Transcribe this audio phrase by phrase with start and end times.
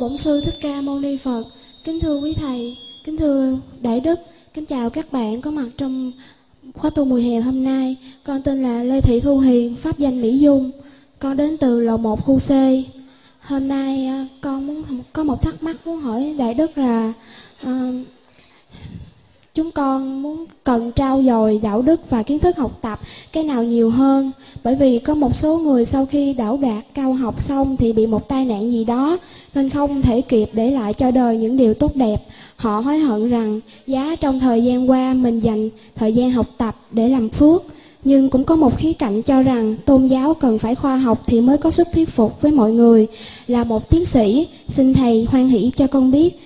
[0.00, 1.44] Bổn sư Thích Ca Mâu Ni Phật.
[1.84, 4.18] Kính thưa quý thầy, kính thưa đại đức,
[4.54, 6.12] kính chào các bạn có mặt trong
[6.74, 7.96] khóa tu mùa hè hôm nay.
[8.24, 10.70] Con tên là Lê Thị Thu Hiền, pháp danh Mỹ Dung.
[11.18, 12.50] Con đến từ lầu 1 khu C.
[13.40, 17.12] Hôm nay ờ, con muốn có một thắc mắc muốn hỏi đại đức là
[17.62, 17.68] uh,
[19.58, 23.00] chúng con muốn cần trao dồi đạo đức và kiến thức học tập
[23.32, 24.30] cái nào nhiều hơn.
[24.64, 28.06] Bởi vì có một số người sau khi đảo đạt cao học xong thì bị
[28.06, 29.18] một tai nạn gì đó,
[29.54, 32.22] nên không thể kịp để lại cho đời những điều tốt đẹp.
[32.56, 36.76] Họ hối hận rằng giá trong thời gian qua mình dành thời gian học tập
[36.90, 37.62] để làm phước.
[38.04, 41.40] Nhưng cũng có một khía cạnh cho rằng tôn giáo cần phải khoa học thì
[41.40, 43.06] mới có sức thuyết phục với mọi người.
[43.46, 46.40] Là một tiến sĩ, xin thầy hoan hỷ cho con biết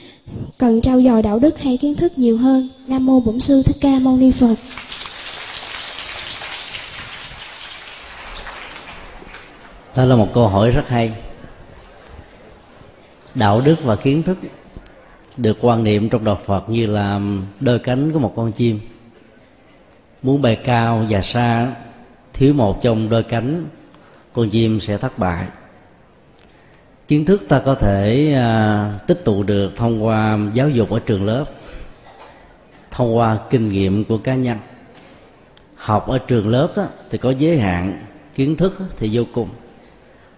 [0.59, 3.77] cần trau dồi đạo đức hay kiến thức nhiều hơn, nam mô bổn sư thích
[3.81, 4.55] ca mâu ni phật.
[9.97, 11.13] Đó là một câu hỏi rất hay.
[13.35, 14.39] Đạo đức và kiến thức
[15.37, 17.21] được quan niệm trong đạo phật như là
[17.61, 18.81] đôi cánh của một con chim.
[20.23, 21.73] Muốn bay cao và xa,
[22.33, 23.67] thiếu một trong đôi cánh,
[24.33, 25.47] con chim sẽ thất bại
[27.09, 31.27] kiến thức ta có thể à, tích tụ được thông qua giáo dục ở trường
[31.27, 31.45] lớp
[32.93, 34.59] thông qua kinh nghiệm của cá nhân.
[35.77, 37.99] Học ở trường lớp đó, thì có giới hạn
[38.35, 39.49] kiến thức thì vô cùng.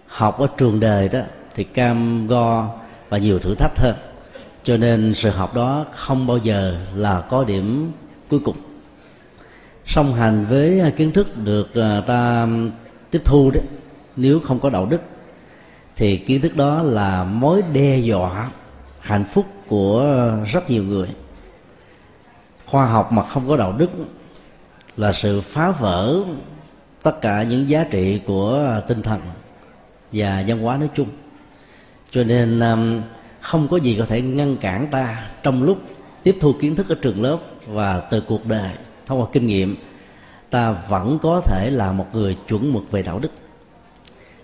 [0.06, 1.20] Học ở trường đời đó
[1.54, 2.68] thì cam go
[3.08, 3.94] và nhiều thử thách hơn.
[4.62, 7.92] Cho nên sự học đó không bao giờ là có điểm
[8.30, 8.56] cuối cùng.
[9.86, 12.48] Song hành với kiến thức được à, ta
[13.10, 13.62] tiếp thu đấy
[14.16, 15.00] nếu không có đạo đức
[15.96, 18.50] thì kiến thức đó là mối đe dọa
[19.00, 21.08] hạnh phúc của rất nhiều người.
[22.66, 23.90] Khoa học mà không có đạo đức
[24.96, 26.18] là sự phá vỡ
[27.02, 29.20] tất cả những giá trị của tinh thần
[30.12, 31.08] và văn hóa nói chung.
[32.10, 33.02] Cho nên um,
[33.40, 35.78] không có gì có thể ngăn cản ta trong lúc
[36.22, 38.70] tiếp thu kiến thức ở trường lớp và từ cuộc đời.
[39.06, 39.76] Thông qua kinh nghiệm,
[40.50, 43.30] ta vẫn có thể là một người chuẩn mực về đạo đức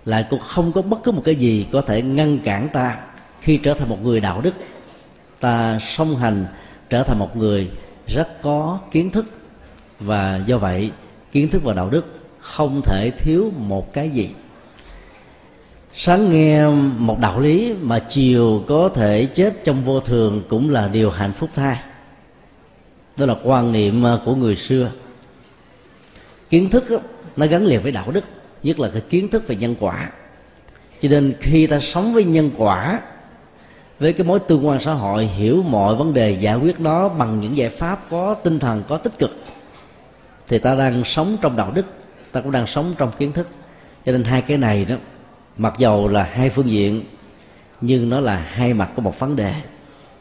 [0.05, 2.99] lại cũng không có bất cứ một cái gì có thể ngăn cản ta
[3.41, 4.55] khi trở thành một người đạo đức.
[5.41, 6.47] Ta song hành
[6.91, 7.71] trở thành một người
[8.07, 9.27] rất có kiến thức
[10.01, 10.91] và do vậy,
[11.33, 14.31] kiến thức và đạo đức không thể thiếu một cái gì.
[15.95, 16.67] Sáng nghe
[16.99, 21.33] một đạo lý mà chiều có thể chết trong vô thường cũng là điều hạnh
[21.33, 21.79] phúc thay
[23.17, 24.91] đó là quan niệm à, của người xưa.
[26.51, 26.85] Kiến thức
[27.37, 28.25] nó gắn liền với đạo đức
[28.63, 30.11] nhất là cái kiến thức về nhân quả.
[31.03, 33.01] Cho nên khi ta sống với nhân quả
[33.99, 37.41] với cái mối tương quan xã hội hiểu mọi vấn đề giải quyết nó bằng
[37.41, 39.31] những giải pháp có tinh thần có tích cực
[40.49, 41.87] thì ta đang sống trong đạo đức
[42.33, 43.49] ta cũng đang sống trong kiến thức.
[44.07, 44.97] Cho nên hai cái này đó
[45.57, 47.05] mặc dầu là hai phương diện
[47.81, 49.55] nhưng nó là hai mặt của một vấn đề.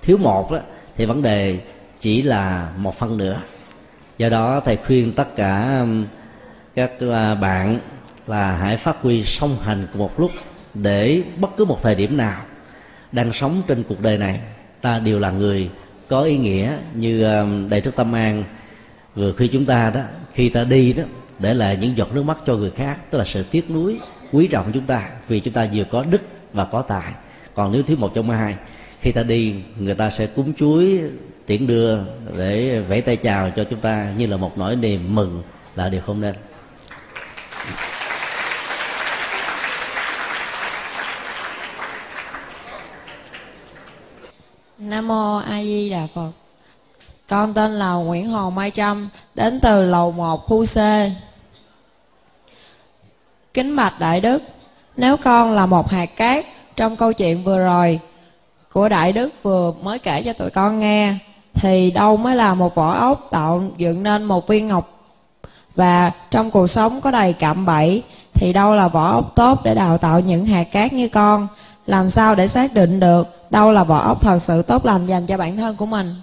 [0.01, 0.59] Thiếu một đó,
[0.95, 1.59] thì vấn đề
[1.99, 3.41] chỉ là một phần nữa.
[4.17, 5.85] Do đó thầy khuyên tất cả
[6.75, 7.79] các à, bạn
[8.29, 10.31] là hãy phát huy song hành cùng một lúc
[10.73, 12.41] để bất cứ một thời điểm nào
[13.11, 14.39] đang sống trên cuộc đời này,
[14.81, 15.69] ta đều là người
[16.07, 17.21] có ý nghĩa như
[17.69, 18.43] đầy đại tâm an
[19.15, 20.01] vừa khi chúng ta đó.
[20.33, 21.03] Khi ta đi đó,
[21.39, 23.99] để lại những giọt nước mắt cho người khác, tức là sự tiếc nuối,
[24.31, 26.21] quý trọng chúng ta, vì chúng ta vừa có đức
[26.53, 27.13] và có tài.
[27.53, 28.55] Còn nếu thiếu một trong hai,
[29.01, 30.99] khi ta đi, người ta sẽ cúng chuối,
[31.45, 31.97] tiễn đưa
[32.37, 35.43] để vẫy tay chào cho chúng ta như là một nỗi niềm mừng
[35.75, 36.35] là điều không nên.
[44.89, 46.31] Nam mô A Di Đà Phật.
[47.27, 50.77] Con tên là Nguyễn Hồ Mai Trâm, đến từ lầu 1 khu C.
[53.53, 54.43] Kính bạch Đại Đức,
[54.97, 56.45] nếu con là một hạt cát
[56.75, 57.99] trong câu chuyện vừa rồi
[58.73, 61.13] của Đại Đức vừa mới kể cho tụi con nghe,
[61.53, 64.89] thì đâu mới là một vỏ ốc tạo dựng nên một viên ngọc
[65.75, 68.03] và trong cuộc sống có đầy cạm bẫy
[68.33, 71.47] thì đâu là vỏ ốc tốt để đào tạo những hạt cát như con
[71.85, 75.27] làm sao để xác định được đâu là vỏ ốc thật sự tốt lành dành
[75.27, 76.15] cho bản thân của mình?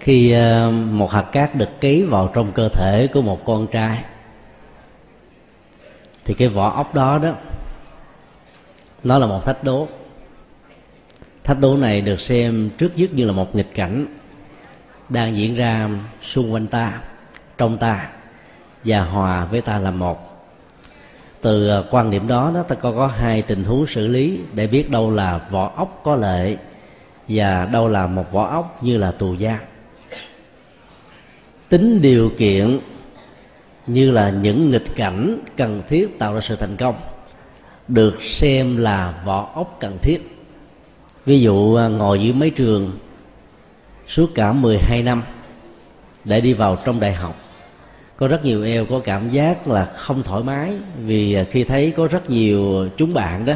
[0.00, 3.98] Khi ờ, một hạt cát được ký vào trong cơ thể của một con trai,
[6.24, 7.32] thì cái vỏ ốc đó đó,
[9.04, 9.88] nó là một thách đố.
[11.44, 14.06] Thách đố này được xem trước nhất như là một nghịch cảnh
[15.08, 15.88] đang diễn ra
[16.22, 17.00] xung quanh ta,
[17.58, 18.08] trong ta
[18.84, 20.32] và hòa với ta là một.
[21.40, 24.66] Từ ờ, quan điểm đó đó ta có có hai tình huống xử lý để
[24.66, 26.56] biết đâu là vỏ ốc có lệ
[27.28, 29.58] và đâu là một vỏ ốc như là tù gia.
[31.68, 32.78] Tính điều kiện
[33.86, 36.94] như là những nghịch cảnh cần thiết tạo ra sự thành công
[37.88, 40.38] được xem là vỏ ốc cần thiết.
[41.26, 42.98] Ví dụ ờ, ngồi dưới mấy trường
[44.08, 45.22] suốt cả 12 năm
[46.24, 47.41] để đi vào trong đại học
[48.22, 50.72] có rất nhiều eo có cảm giác là không thoải mái
[51.04, 53.54] vì à, khi thấy có rất nhiều chúng bạn đó,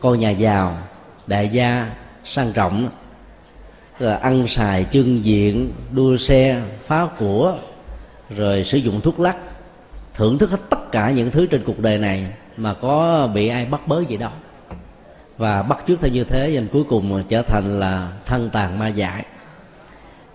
[0.00, 0.78] con nhà giàu,
[1.26, 1.90] đại gia
[2.24, 2.88] sang trọng,
[3.98, 7.58] là ăn xài trưng diện, đua xe, phá của,
[8.36, 9.36] rồi sử dụng thuốc lắc,
[10.14, 12.26] thưởng thức hết tất cả những thứ trên cuộc đời này
[12.56, 14.32] mà có bị ai bắt bớ gì đâu.
[15.38, 18.88] Và bắt trước theo như thế dành cuối cùng trở thành là thân tàn ma
[18.88, 19.24] dại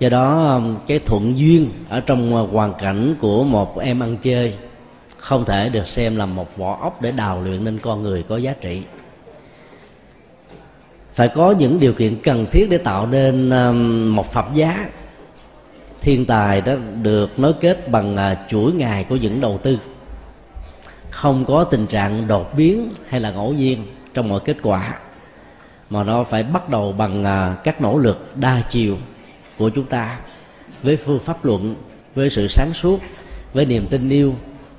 [0.03, 4.17] do đó um, cái thuận duyên ở trong uh, hoàn cảnh của một em ăn
[4.17, 4.55] chơi
[5.17, 8.37] không thể được xem là một vỏ ốc để đào luyện nên con người có
[8.37, 8.81] giá trị.
[11.13, 14.89] Phải có những điều kiện cần thiết để tạo nên um, một phẩm giá.
[16.01, 19.77] Thiên tài đó được nối kết bằng uh, chuỗi ngày của những đầu tư.
[21.09, 24.95] Không có tình trạng đột biến hay là ngẫu nhiên trong mọi kết quả,
[25.89, 28.97] mà nó phải bắt đầu bằng uh, các nỗ lực đa chiều
[29.57, 30.19] của chúng ta
[30.83, 31.75] với phương pháp luận
[32.15, 32.99] với sự sáng suốt
[33.53, 34.35] với niềm tin yêu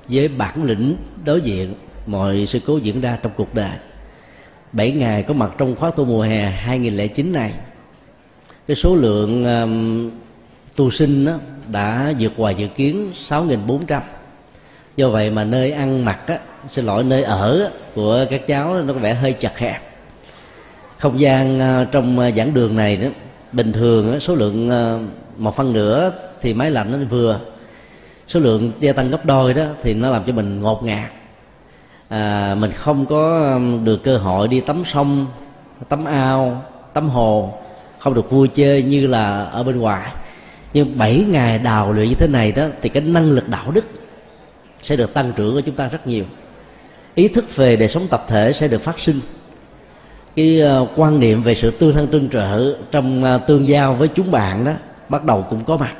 [0.07, 0.95] với bản lĩnh
[1.25, 1.73] đối diện
[2.05, 3.77] mọi sự cố diễn ra trong cuộc đời.
[4.71, 7.53] Bảy ngày có mặt trong khóa tu mùa hè 2009 này
[8.67, 10.11] cái số lượng um,
[10.75, 11.33] tu sinh đó
[11.71, 14.01] đã vượt ngoài dự kiến 6.400
[14.95, 16.39] do vậy mà nơi ăn mặc á,
[16.71, 19.81] xin lỗi nơi ở của các cháu nó có vẻ hơi chặt hẹp.
[20.97, 23.07] Không gian à, trong à, giảng đường này đó
[23.55, 24.99] bình thường số lượng ờ,
[25.37, 26.11] một phân nửa
[26.41, 27.39] thì máy lạnh nó vừa.
[28.27, 31.11] Số lượng gia tăng gấp đôi đó thì nó làm cho mình ngột ngạt.
[32.09, 35.27] À, mình không có được cơ hội đi tắm sông
[35.89, 36.63] tắm ao
[36.93, 37.53] tắm hồ
[37.99, 40.11] không được vui chơi như là ở bên ngoài.
[40.73, 43.85] Nhưng 7 ngày đào luyện như thế này đó thì cái năng lực đạo đức
[44.83, 46.25] sẽ được tăng trưởng của chúng ta rất nhiều.
[47.15, 49.19] Ý thức về đời sống tập thể sẽ được phát sinh
[50.35, 54.07] cái ờ, quan niệm về sự tương thân tương trợ trong ờ, tương giao với
[54.07, 54.71] chúng bạn đó
[55.09, 55.95] bắt đầu cũng có mặt.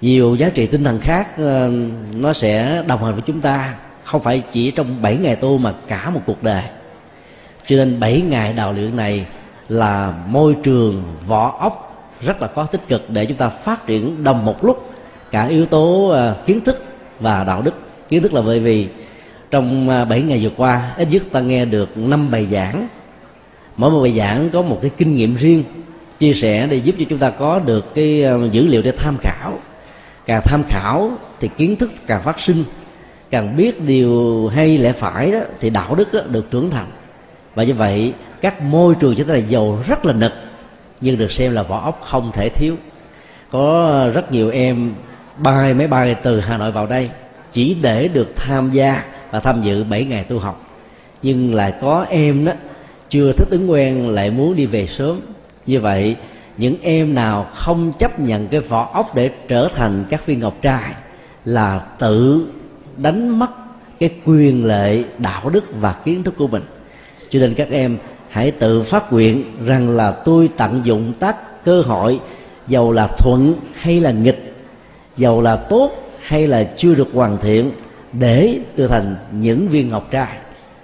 [0.00, 1.70] Nhiều giá trị tinh thần khác ờ,
[2.14, 5.72] nó sẽ đồng hành với chúng ta, không phải chỉ trong 7 ngày tu mà
[5.86, 6.62] cả một cuộc đời.
[7.66, 9.26] Cho nên 7 ngày đào luyện này
[9.68, 14.24] là môi trường, vỏ ốc rất là có tích cực để chúng ta phát triển
[14.24, 14.90] đồng một lúc
[15.30, 16.14] cả yếu tố
[16.46, 16.84] kiến thức
[17.20, 17.74] và đạo đức.
[18.08, 18.88] Kiến thức là bởi vì
[19.50, 22.88] trong 7 ngày vừa qua, ít nhất ta nghe được năm bài giảng
[23.82, 25.64] mỗi một bài giảng có một cái kinh nghiệm riêng,
[26.18, 29.16] chia sẻ để giúp cho chúng ta có được cái ờ, dữ liệu để tham
[29.20, 29.58] khảo.
[30.26, 32.64] Càng tham khảo thì kiến thức càng phát sinh,
[33.30, 36.86] càng biết điều hay lẽ phải đó thì đạo đức đó được trưởng thành.
[37.54, 40.32] Và như vậy, các môi trường chúng ta là giàu rất là nực,
[41.00, 42.76] nhưng được xem là vỏ ốc không thể thiếu.
[43.50, 44.94] Có rất nhiều em
[45.38, 47.10] bay máy bay từ hà nội vào đây
[47.52, 50.66] chỉ để được tham gia và tham dự 7 ngày tu học.
[51.22, 52.52] Nhưng lại có em đó
[53.12, 55.20] chưa thích ứng quen lại muốn đi về sớm.
[55.66, 56.16] Như vậy,
[56.58, 60.54] những em nào không chấp nhận cái vỏ ốc để trở thành các viên ngọc
[60.62, 60.92] trai
[61.44, 62.46] là tự
[62.96, 63.50] đánh mất
[63.98, 66.62] cái quyền lệ, đạo đức và kiến thức của mình.
[67.30, 67.96] Cho nên các em
[68.28, 72.20] hãy tự phát nguyện rằng là tôi tận dụng tác cơ hội,
[72.68, 74.54] dầu là thuận hay là nghịch,
[75.16, 77.70] dầu là tốt hay là chưa được hoàn thiện,
[78.12, 80.36] để trở thành những viên ngọc trai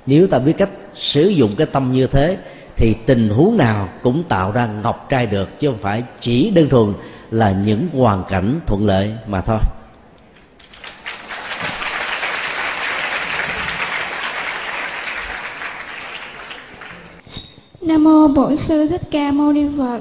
[0.09, 2.37] nếu ta biết cách sử dụng cái tâm như thế
[2.77, 6.69] thì tình huống nào cũng tạo ra ngọc trai được chứ không phải chỉ đơn
[6.69, 6.95] thuần
[7.31, 9.59] là những hoàn cảnh thuận lợi mà thôi
[17.81, 20.00] Nam mô Bổn sư Thích Ca Mâu Ni Phật.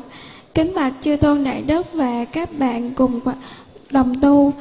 [0.54, 3.20] Kính bạch chư tôn đại đức và các bạn cùng
[3.90, 4.54] đồng tu.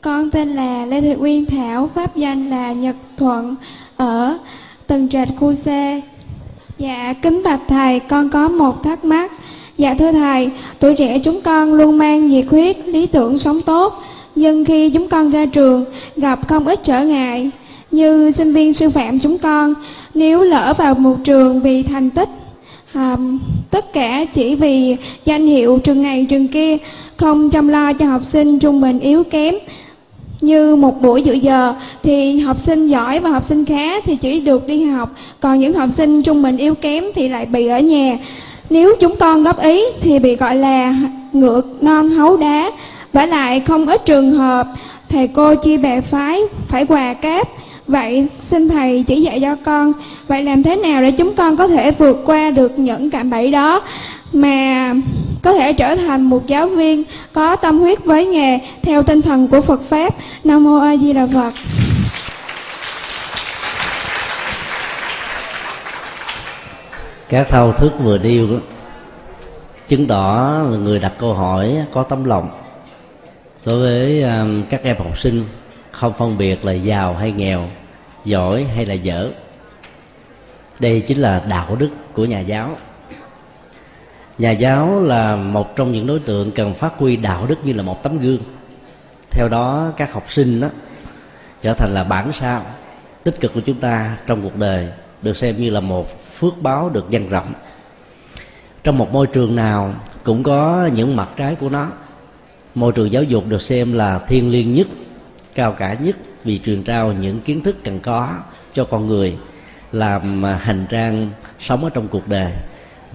[0.00, 3.56] Con tên là Lê Thị Uyên Thảo, pháp danh là Nhật Thuận
[3.96, 4.38] ở
[4.86, 6.00] từng Trệt khu xe.
[6.78, 9.32] Dạ kính bạch thầy, con có một thắc mắc.
[9.78, 14.02] Dạ thưa thầy, tuổi trẻ chúng con luôn mang nhiệt huyết, lý tưởng sống tốt,
[14.34, 15.84] nhưng khi chúng con ra trường
[16.16, 17.50] gặp không ít trở ngại
[17.90, 19.74] như sinh viên sư phạm chúng con
[20.14, 22.28] nếu lỡ vào một trường vì thành tích
[22.92, 23.16] à,
[23.70, 26.76] tất cả chỉ vì danh hiệu trường này trường kia
[27.16, 29.54] không chăm lo cho học sinh trung bình yếu kém
[30.42, 34.40] như một buổi dự giờ, thì học sinh giỏi và học sinh khá thì chỉ
[34.40, 35.10] được đi học.
[35.40, 38.18] Còn những học sinh trung bình yếu kém thì lại bị ở nhà.
[38.70, 40.94] Nếu chúng con góp ý thì bị gọi là
[41.32, 42.70] ngược non hấu đá.
[43.12, 44.66] Và lại không ít trường hợp,
[45.08, 47.48] thầy cô chia bè phái, phải quà cáp.
[47.86, 49.92] Vậy xin Thầy chỉ dạy cho con.
[50.28, 53.50] Vậy làm thế nào để chúng con có thể vượt qua được những cạm bẫy
[53.50, 53.82] đó?
[54.32, 54.94] Mà
[55.42, 59.48] có thể trở thành một giáo viên có tâm huyết với nghề theo tinh thần
[59.48, 60.14] của Phật pháp.
[60.44, 61.52] Nam mô A Di Đà Phật.
[67.32, 68.48] các thao thức vừa điêu
[69.88, 72.48] chứng tỏ là người đặt câu hỏi có tấm lòng
[73.64, 75.44] đối với um, các em học sinh,
[75.90, 77.62] không phân biệt là giàu hay nghèo,
[78.24, 79.30] giỏi hay là dở
[80.78, 82.76] đây chính là đạo đức của nhà giáo
[84.38, 87.82] nhà giáo là một trong những đối tượng cần phát huy đạo đức như là
[87.82, 88.40] một tấm gương.
[89.30, 90.68] Theo đó, các học sinh đó
[91.62, 92.64] trở thành là bản sao
[93.24, 94.88] tích cực của chúng ta trong cuộc đời,
[95.22, 97.52] được xem như là một phước báo được dang rộng
[98.84, 101.88] trong một môi trường nào cũng có những mặt trái của nó.
[102.74, 104.86] Môi trường giáo dục được xem là thiêng liêng nhất,
[105.54, 108.28] cao cả nhất vì truyền trao những kiến thức cần có
[108.74, 109.36] cho con người,
[109.92, 112.52] làm hành trang sống ở trong cuộc đời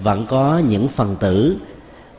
[0.04, 1.58] vẫn có những phần tử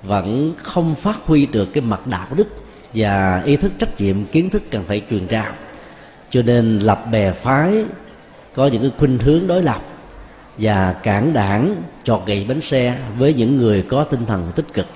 [0.03, 2.49] vẫn không phát huy được cái mặt đạo đức
[2.95, 5.53] và ý thức trách nhiệm, kiến thức cần phải truyền trao
[6.31, 7.85] cho nên lập bè phái,
[8.55, 9.83] có những cái khuynh hướng đối lập
[10.59, 14.87] và cản đảng chọt gậy bánh xe với những người có tinh thần tích cực.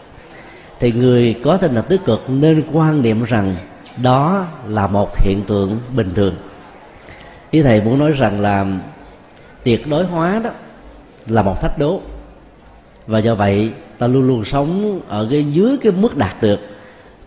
[0.81, 3.55] Thì người có tinh thần tích cực nên quan niệm rằng
[4.03, 6.35] đó là một hiện tượng bình thường.
[7.51, 8.67] Ý thầy muốn nói rằng là
[9.65, 10.51] tuyệt đối hóa đó
[11.27, 12.01] là một thách đố
[13.07, 16.61] và do vậy, ta luôn luôn sống ở cái dưới cái mức đạt được,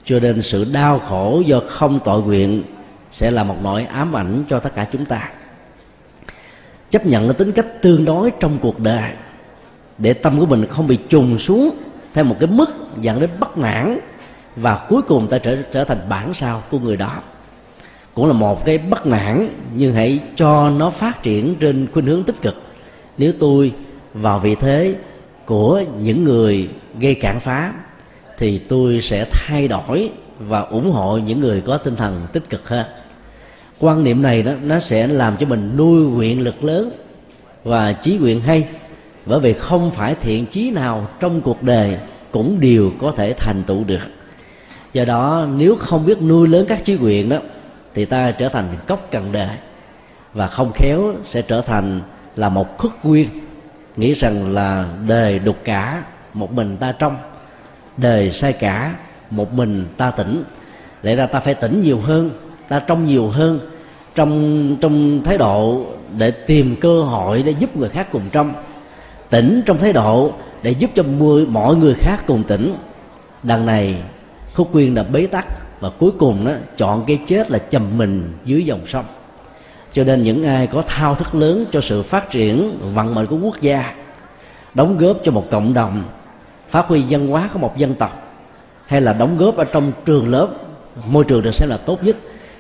[0.06, 2.64] cho nên sự đau khổ do không tội nguyện
[3.12, 5.30] sẽ là một nỗi ám ảnh cho tất cả chúng ta.
[6.90, 9.12] Chấp nhận cái tính cách tương đối trong cuộc đời,
[9.98, 11.70] để tâm của mình không bị trùng xuống
[12.14, 12.70] theo một cái mức
[13.02, 14.00] dẫn đến bất mãn,
[14.56, 17.12] và cuối cùng ta trở trở thành bản sao của người đó.
[18.14, 22.24] Cũng là một cái bất mãn, nhưng hãy cho nó phát triển trên khuynh hướng
[22.24, 22.56] tích cực.
[23.18, 23.74] Nếu tôi
[24.14, 24.96] vào vị thế
[25.46, 27.74] của những người gây cản phá,
[28.38, 30.10] thì tôi sẽ thay đổi
[30.40, 32.86] và ủng hộ những người có tinh thần tích cực hơn.
[33.80, 36.92] Quan niệm này đó nó sẽ làm cho mình nuôi nguyện lực lớn
[37.64, 38.68] và trí nguyện hay,
[39.26, 41.98] bởi vì không phải thiện chí nào trong cuộc đời
[42.32, 44.00] cũng đều có thể thành tựu được.
[44.94, 47.38] Do đó, nếu không biết nuôi lớn các trí nguyện đó,
[47.94, 49.50] thì ta trở thành cốc cần đề
[50.34, 52.02] và không khéo sẽ trở thành
[52.36, 53.28] là một khất nguyên
[53.98, 57.18] nghĩ rằng là đời đục cả, một mình ta trong.
[57.98, 58.96] Đời sai cả,
[59.30, 60.44] một mình ta tỉnh.
[61.04, 62.32] Lẽ ra ta phải tỉnh nhiều hơn,
[62.68, 63.60] ta trong nhiều hơn,
[64.16, 65.86] trong trong thái độ
[66.18, 68.54] để tìm cơ hội để giúp người khác cùng trong.
[69.30, 71.04] Tỉnh trong thái độ để giúp cho
[71.48, 72.74] mọi người khác cùng tỉnh.
[73.44, 74.02] Đằng này,
[74.54, 75.48] khúc quyên đã bế tắc
[75.80, 79.06] và cuối cùng đó, chọn cái chết là chầm mình dưới dòng sông
[79.96, 83.38] cho nên những ai có thao thức lớn cho sự phát triển vận mệnh của
[83.38, 83.94] quốc gia,
[84.74, 86.04] đóng góp cho một cộng đồng,
[86.70, 88.38] phát huy văn hóa của một dân tộc,
[88.86, 90.48] hay là đóng góp ở trong trường lớp,
[91.08, 92.16] môi trường được xem là tốt nhất,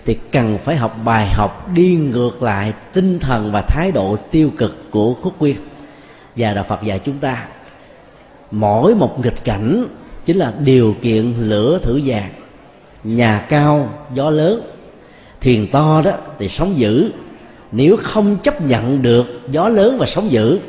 [0.05, 4.51] thì cần phải học bài học đi ngược lại tinh thần và thái độ tiêu
[4.57, 5.55] cực của khúc quyên
[6.35, 7.47] và đạo phật dạy chúng ta,
[8.51, 9.85] mỗi một nghịch cảnh
[10.25, 12.29] chính là điều kiện lửa thử vàng.
[13.03, 14.61] Nhà cao, gió lớn
[15.41, 17.11] thuyền to đó thì sóng dữ
[17.71, 20.59] nếu không chấp nhận được gió lớn và sóng dữ,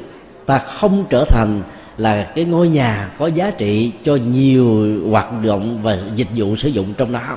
[0.46, 1.62] ta không trở thành
[1.98, 6.68] là cái ngôi nhà có giá trị cho nhiều hoạt động và dịch vụ sử
[6.68, 7.36] dụng trong đó.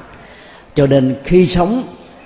[0.76, 1.84] Cho nên khi sống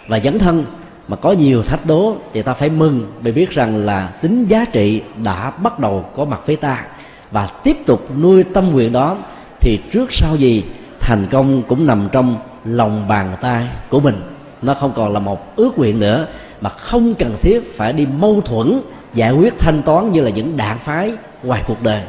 [0.08, 0.66] và dấn thân
[1.08, 4.66] mà có nhiều thách đố thì ta phải mừng vì biết rằng là tính giá
[4.66, 6.86] trị đã bắt đầu có mặt với ta.
[7.32, 9.18] Và tiếp tục nuôi tâm nguyện đó
[9.60, 10.63] thì trước sau gì
[11.00, 14.16] thành công cũng nằm trong lòng bàn tay của mình.
[14.62, 16.28] Nó không còn là một ước nguyện nữa
[16.63, 18.82] mà không cần thiết phải đi mâu thuẫn,
[19.13, 22.01] giải quyết thanh toán như là những đạn phái ngoài cuộc đời.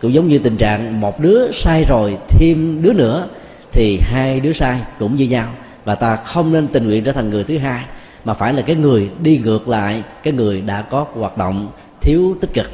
[0.00, 3.28] Cũng giống như tình trạng một đứa sai rồi thêm đứa nữa,
[3.72, 5.48] thì hai đứa sai cũng như nhau.
[5.84, 7.84] Và ta không nên tình nguyện trở thành người thứ hai,
[8.24, 11.68] mà phải là cái người đi ngược lại, cái người đã có hoạt động
[12.00, 12.70] thiếu tích cực.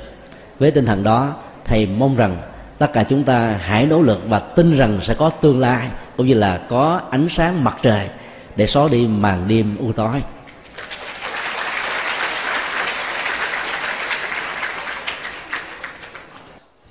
[0.58, 1.34] Với tinh thần đó,
[1.64, 2.36] thầy mong rằng
[2.78, 6.26] tất cả chúng ta hãy nỗ lực và tin rằng sẽ có tương lai, cũng
[6.26, 8.08] như là có ánh sáng mặt trời
[8.56, 10.22] để xóa đi màn đêm u tối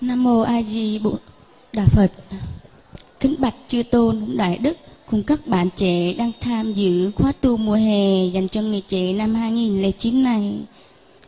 [0.01, 0.99] Nam mô A Di
[1.73, 2.11] Đà Phật.
[3.19, 4.77] Kính bạch chư tôn đại đức
[5.11, 9.13] cùng các bạn trẻ đang tham dự khóa tu mùa hè dành cho người trẻ
[9.13, 10.53] năm 2009 này.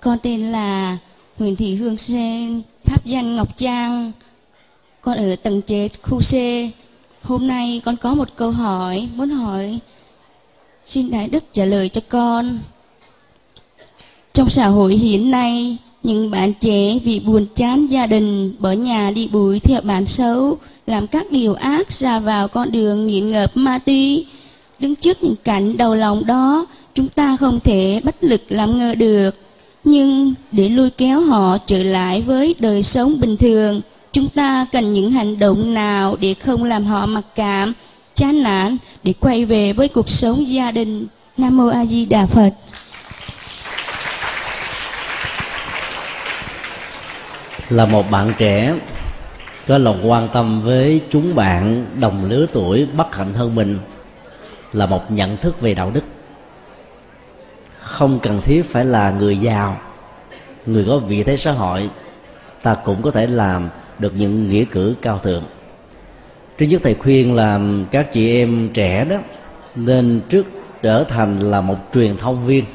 [0.01, 0.97] Con tên là
[1.39, 4.11] Nguyễn Thị Hương Sen, pháp danh Ngọc Trang.
[5.01, 6.33] Con ở tầng trệt khu C.
[7.21, 9.79] Hôm nay con có một câu hỏi muốn hỏi
[10.85, 12.59] xin đại đức trả lời cho con.
[14.33, 19.11] Trong xã hội hiện nay những bạn trẻ vì buồn chán gia đình, bỏ nhà
[19.11, 23.51] đi bụi theo bạn xấu, làm các điều ác ra vào con đường nghiện ngập
[23.57, 24.25] ma túy.
[24.79, 26.65] Đứng trước những cảnh đau lòng đó,
[26.95, 29.35] chúng ta không thể bất lực làm ngơ được.
[29.83, 33.81] Nhưng để lôi kéo họ trở lại với đời sống bình thường,
[34.11, 37.73] chúng ta cần những hành động nào để không làm họ mặc cảm,
[38.15, 41.07] chán nản, để quay về với cuộc sống gia đình?
[41.37, 42.53] Nam mô a di đà phật.
[47.71, 48.73] Là một bạn trẻ
[49.67, 53.79] có lòng quan tâm với chúng bạn đồng lứa tuổi bất hạnh hơn mình,
[54.73, 56.03] là một nhận thức về đạo đức.
[57.79, 59.77] Không cần thiết phải là người giàu,
[60.65, 61.89] người có vị thế xã hội,
[62.61, 65.43] ta cũng có thể làm được những nghĩa cử cao thượng.
[66.57, 67.59] Thứ nhất thầy khuyên là
[67.91, 69.15] các chị em trẻ đó
[69.75, 70.45] nên trước
[70.81, 72.65] trở thành là một truyền thông viên,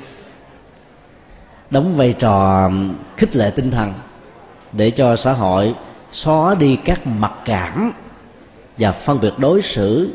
[1.71, 2.71] đóng vai trò
[3.17, 3.93] khích lệ tinh thần
[4.76, 5.75] để cho xã hội
[6.12, 7.92] xóa đi các mặc cảm
[8.78, 10.11] và phân biệt đối xử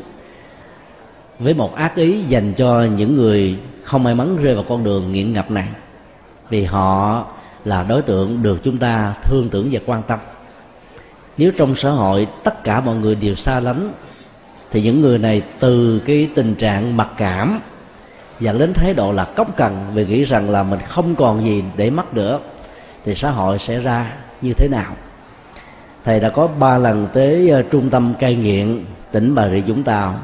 [1.38, 5.12] với một ác ý dành cho những người không may mắn rơi vào con đường
[5.12, 5.68] nghiện ngập này.
[6.50, 7.24] Vì họ
[7.64, 10.18] là đối tượng được chúng ta thương tưởng và quan tâm.
[11.38, 13.92] Nếu trong xã hội tất cả mọi người đều xa lánh,
[14.70, 17.60] thì những người này từ cái tình trạng mặc cảm
[18.40, 21.64] dẫn đến thái độ là cốc cần vì nghĩ rằng là mình không còn gì
[21.76, 22.38] để mất nữa,
[23.04, 24.12] thì xã hội sẽ ra
[24.42, 24.96] như thế nào?
[26.04, 29.82] Thầy đã có ba lần tới uh, trung tâm cai nghiện tỉnh bà rịa vũng
[29.82, 30.20] tàu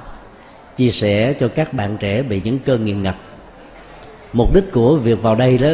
[0.77, 3.17] chia sẻ cho các bạn trẻ bị những cơn nghiện ngập.
[4.33, 5.69] Mục đích của việc vào đây đó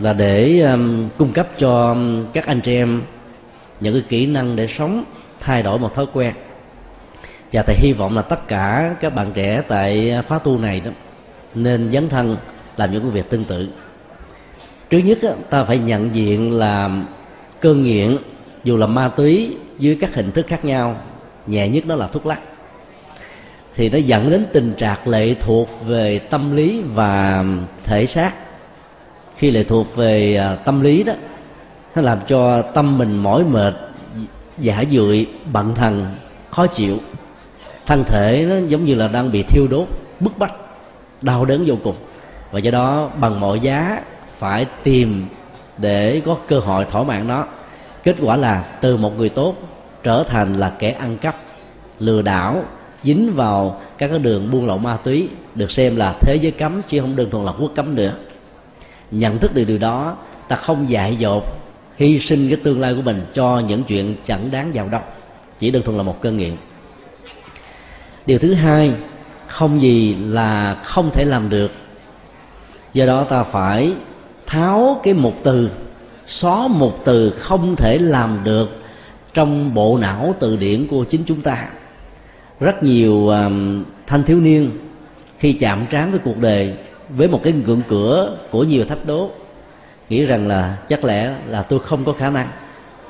[0.00, 1.96] là để um, cung cấp cho
[2.32, 3.02] các anh chị em
[3.80, 5.04] những cái kỹ năng để sống
[5.40, 6.34] thay đổi một thói quen.
[7.52, 10.90] Và thầy hy vọng là tất cả các bạn trẻ tại khóa tu này đó
[11.54, 12.36] nên dấn thân
[12.76, 13.68] làm những công việc tương tự.
[14.90, 15.18] Trước nhất
[15.50, 16.90] ta phải nhận diện là
[17.60, 18.16] cơn nghiện,
[18.64, 20.96] dù là ma túy dưới các hình thức khác nhau,
[21.46, 22.40] nhẹ nhất đó là thuốc lắc.
[23.74, 27.44] Thì nó dẫn đến tình trạng lệ thuộc về tâm lý và
[27.84, 28.32] thể xác.
[29.36, 31.12] Khi lệ thuộc về à, tâm lý đó,
[31.94, 33.74] nó làm cho tâm mình mỏi mệt,
[34.58, 36.06] giả dụi, bận thần,
[36.50, 36.98] khó chịu.
[37.86, 39.88] Thân thể nó giống như là đang bị thiêu đốt,
[40.20, 40.54] bức bách,
[41.22, 41.94] đau đớn vô cùng.
[42.50, 44.00] Và do đó, bằng mọi giá
[44.32, 45.26] phải tìm
[45.78, 47.44] để có cơ hội thỏa mãn nó.
[48.02, 49.56] Kết quả là từ một người tốt
[50.02, 51.36] trở thành là kẻ ăn cắp,
[51.98, 52.62] lừa đảo,
[53.04, 56.82] dính vào các cái đường buôn lậu ma túy, được xem là thế giới cấm
[56.88, 58.12] chứ không đơn thuần là quốc cấm nữa.
[59.10, 60.16] Nhận thức được điều đó,
[60.48, 61.44] ta không dại dột
[61.96, 65.00] hy sinh cái tương lai của mình cho những chuyện chẳng đáng vào đâu
[65.60, 66.56] chỉ đơn thuần là một cơn nghiện
[68.28, 68.92] điều thứ hai,
[69.46, 71.72] không gì là không thể làm được.
[72.92, 73.92] Do đó ta phải
[74.48, 75.70] tháo cái một từ
[76.26, 78.82] xóa một từ không thể làm được
[79.34, 81.68] trong bộ não từ điển của chính chúng ta.
[82.60, 83.52] Rất nhiều uh,
[84.06, 84.70] thanh thiếu niên
[85.38, 86.74] khi chạm trán với cuộc đời
[87.08, 89.30] với một cái ngưỡng cửa của nhiều thách đố
[90.08, 92.48] nghĩ rằng là chắc lẽ là tôi không có khả năng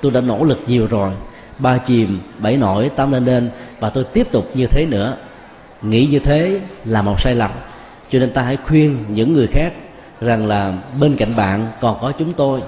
[0.00, 1.10] tôi đã nỗ lực nhiều rồi
[1.58, 5.16] ba chìm bảy nổi tám lên lên và tôi tiếp tục như thế nữa.
[5.82, 7.50] Nghĩ như thế là một sai lầm
[8.10, 9.72] cho nên ta hãy khuyên những người khác
[10.20, 12.60] rằng là bên cạnh bạn còn có chúng tôi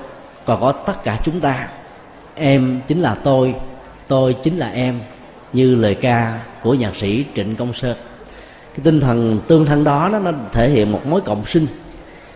[0.45, 1.69] còn có tất cả chúng ta.
[2.35, 3.55] Em chính là tôi
[4.09, 5.01] tôi chính là em
[5.53, 7.97] như lời ca của nhạc sĩ trịnh công sơn.
[8.75, 11.67] Cái tinh thần tương thân đó nó, thể hiện một mối cộng sinh.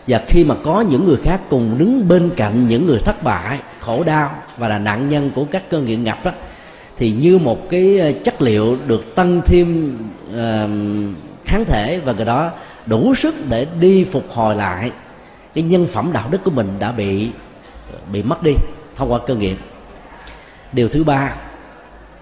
[0.07, 3.59] Và khi mà có những người khác cùng đứng bên cạnh những người thất bại
[3.81, 6.31] khổ đau và là nạn nhân của các cơn nghiện ngập đó
[6.97, 9.99] thì như một cái ờ, chất liệu được tăng thêm
[10.31, 10.37] uh,
[11.45, 12.51] kháng thể và cái đó
[12.87, 14.91] đủ sức để đi phục hồi lại
[15.55, 17.31] cái nhân phẩm đạo đức của mình đã bị
[18.13, 18.53] bị mất đi
[18.97, 19.57] thông qua cơ nghiệp.
[20.73, 21.35] Điều thứ ba,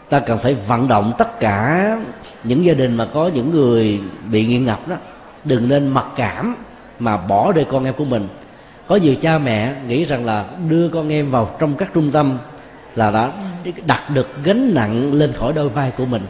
[0.08, 1.86] ta cần phải vận động tất cả
[2.44, 4.96] những gia đình mà có những người bị nghiện ngập đó,
[5.44, 6.56] đừng nên mặc cảm
[6.98, 8.28] mà bỏ rơi con em của mình.
[8.86, 12.38] Có nhiều cha mẹ nghĩ rằng là đưa con em vào trong các trung tâm
[12.96, 13.32] là đã
[13.86, 16.22] đặt được gánh nặng lên khỏi đôi vai của mình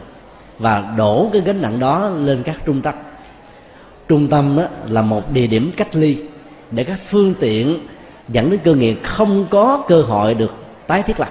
[0.59, 2.93] và đổ cái gánh nặng đó lên các trung tâm.
[4.07, 6.17] Trung tâm đó là một địa điểm cách ly
[6.75, 7.79] để các phương tiện
[8.29, 10.53] dẫn đến cơ nghiện không có cơ hội được
[10.87, 11.29] tái thiết lập.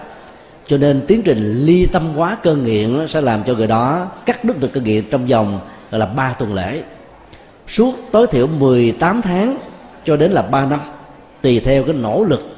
[0.66, 4.44] Cho nên tiến trình ly tâm hóa cơ nghiện sẽ làm cho người đó cắt
[4.44, 6.82] đứt được cơ nghiện trong vòng, gọi là, ba tuần lễ.
[7.68, 9.56] Suốt tối thiểu 18 tháng
[10.04, 10.80] cho đến là 3 năm,
[11.42, 12.56] tùy theo cái nỗ lực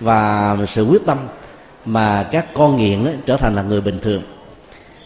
[0.00, 1.18] và sự quyết tâm
[1.84, 4.22] mà các con nghiện trở thành là người bình thường.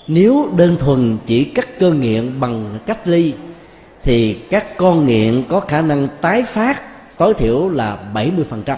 [0.07, 3.35] Nếu đơn thuần chỉ cắt cơ nghiện bằng cách ly,
[4.03, 6.88] thì các con nghiện có khả năng tái phát
[7.19, 8.77] tối thiểu là 70%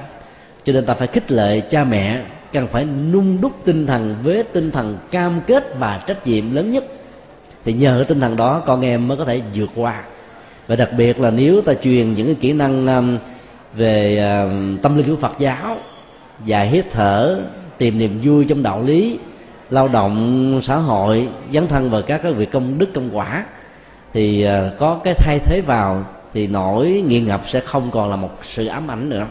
[0.64, 2.20] cho nên ta phải khích lệ cha mẹ
[2.52, 6.72] cần phải nung đúc tinh thần với tinh thần cam kết và trách nhiệm lớn
[6.72, 6.84] nhất.
[7.64, 10.02] Thì nhờ tinh thần đó, con em mới có thể vượt qua.
[10.66, 13.18] Và đặc biệt là nếu ta truyền những cái kỹ năng um,
[13.74, 15.76] về um, tâm linh của Phật giáo
[16.44, 17.40] dài hít thở,
[17.78, 19.18] tìm niềm vui trong đạo lý,
[19.70, 23.44] lao động, xã hội, dấn thân vào các cái việc công đức, công quả,
[24.12, 28.16] thì uh, có cái thay thế vào thì nỗi nghiện ngập sẽ không còn là
[28.16, 29.26] một sự ám ảnh nữa.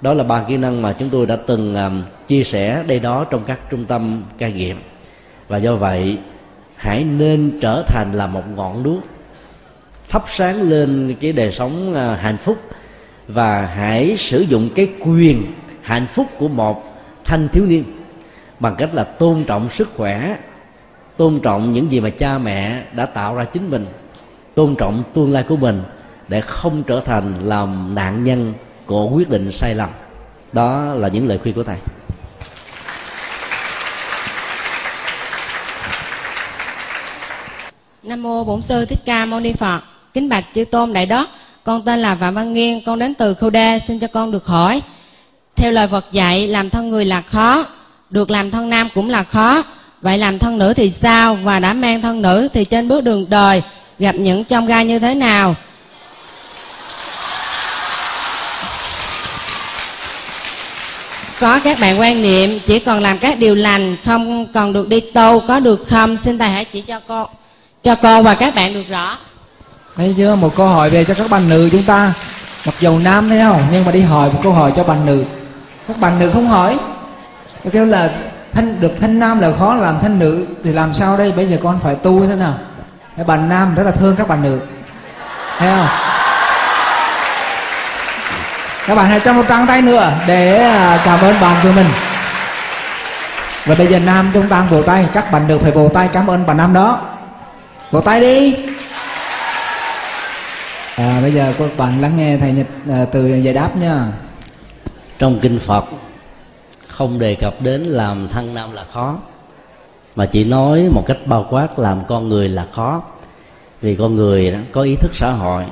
[0.00, 3.24] Đó là ba kỹ năng mà chúng tôi đã từng um, chia sẻ đây đó
[3.24, 4.76] trong các trung tâm cai nghiện.
[5.48, 6.18] Và do vậy
[6.76, 9.02] hãy nên trở thành là một ngọn đuốc
[10.08, 12.58] thắp sáng lên cái đời sống uh, hạnh phúc
[13.28, 15.44] và hãy sử dụng cái quyền
[15.82, 17.84] hạnh phúc của một thanh thiếu niên
[18.60, 20.36] bằng cách là tôn trọng sức khỏe
[21.16, 23.86] tôn trọng những gì mà cha mẹ đã tạo ra chính mình
[24.54, 25.82] tôn trọng tương lai của mình
[26.28, 28.54] để không trở thành làm nạn nhân
[28.86, 29.88] của quyết định sai lầm
[30.52, 31.76] đó là những lời khuyên của thầy
[38.02, 39.80] Nam mô Bổn sư Thích Ca Mâu Ni Phật.
[40.14, 41.28] Kính bạch chư tôn đại đức,
[41.64, 44.46] con tên là Phạm Văn Nghiên, con đến từ Khâu Đa, xin cho con được
[44.46, 44.82] hỏi.
[45.56, 47.66] Theo lời Phật dạy, làm thân người là khó,
[48.10, 49.62] được làm thân nam cũng là khó.
[50.02, 51.34] Vậy làm thân nữ thì sao?
[51.34, 53.62] Và đã mang thân nữ thì trên bước đường đời
[53.98, 55.54] gặp những trong gai như thế nào?
[61.42, 65.00] Có các bạn quan niệm, chỉ còn làm các điều lành, không còn được đi
[65.00, 66.16] tu, có được không?
[66.24, 67.26] Xin thầy hãy chỉ cho con
[67.82, 69.16] cho con và các bạn được rõ.
[69.96, 70.34] Thấy chưa?
[70.34, 72.12] Một câu hỏi về cho các bạn nữ chúng ta.
[72.66, 75.24] Mặc dầu nam thấy không, nhưng mà đi hỏi một câu hỏi cho bạn nữ.
[75.88, 76.78] Các bạn nữ không hỏi.
[77.64, 78.10] Nó kêu là
[78.52, 81.32] thanh được thanh nam là khó, làm thanh nữ thì làm sao đây?
[81.32, 82.54] Bây giờ con phải tu thế nào?
[83.16, 84.60] Các bạn nam rất là thương các bạn nữ.
[85.58, 86.11] Thấy không?
[88.86, 91.86] Các bạn hãy cho một tràng tay nữa để à, cảm ơn bạn của mình.
[93.66, 96.26] Và bây giờ nam chúng ta vỗ tay các bạn được phải vỗ tay cảm
[96.26, 97.00] ơn bạn nam đó.
[97.90, 98.56] Vỗ tay đi.
[100.96, 104.06] À, bây giờ các bạn lắng nghe thầy nhật à, từ giải đáp nha.
[105.18, 105.84] Trong kinh phật
[106.88, 109.16] không đề cập đến làm thân nam là khó
[110.16, 113.02] mà chỉ nói một cách bao quát làm con người là khó.
[113.80, 115.64] Vì con người có ý thức xã hội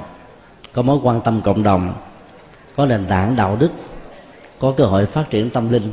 [0.73, 1.93] có mối quan tâm cộng đồng
[2.81, 3.71] có nền tảng đạo đức,
[4.59, 5.93] có cơ hội phát triển tâm linh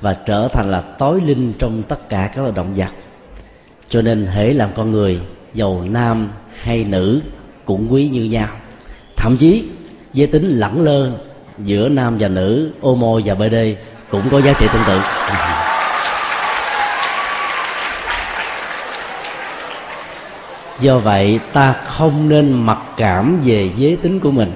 [0.00, 2.88] và trở thành là tối linh trong tất cả các loài động vật.
[3.88, 5.20] Cho nên hễ làm con người,
[5.54, 7.20] giàu nam hay nữ
[7.64, 8.48] cũng quý như nhau.
[9.16, 9.64] Thậm chí,
[10.12, 11.10] giới tính lẳng lơ
[11.58, 13.54] giữa nam và nữ homo và bd
[14.10, 15.00] cũng có giá trị tương tự.
[20.80, 24.52] Do vậy, ta không nên mặc cảm về giới tính của mình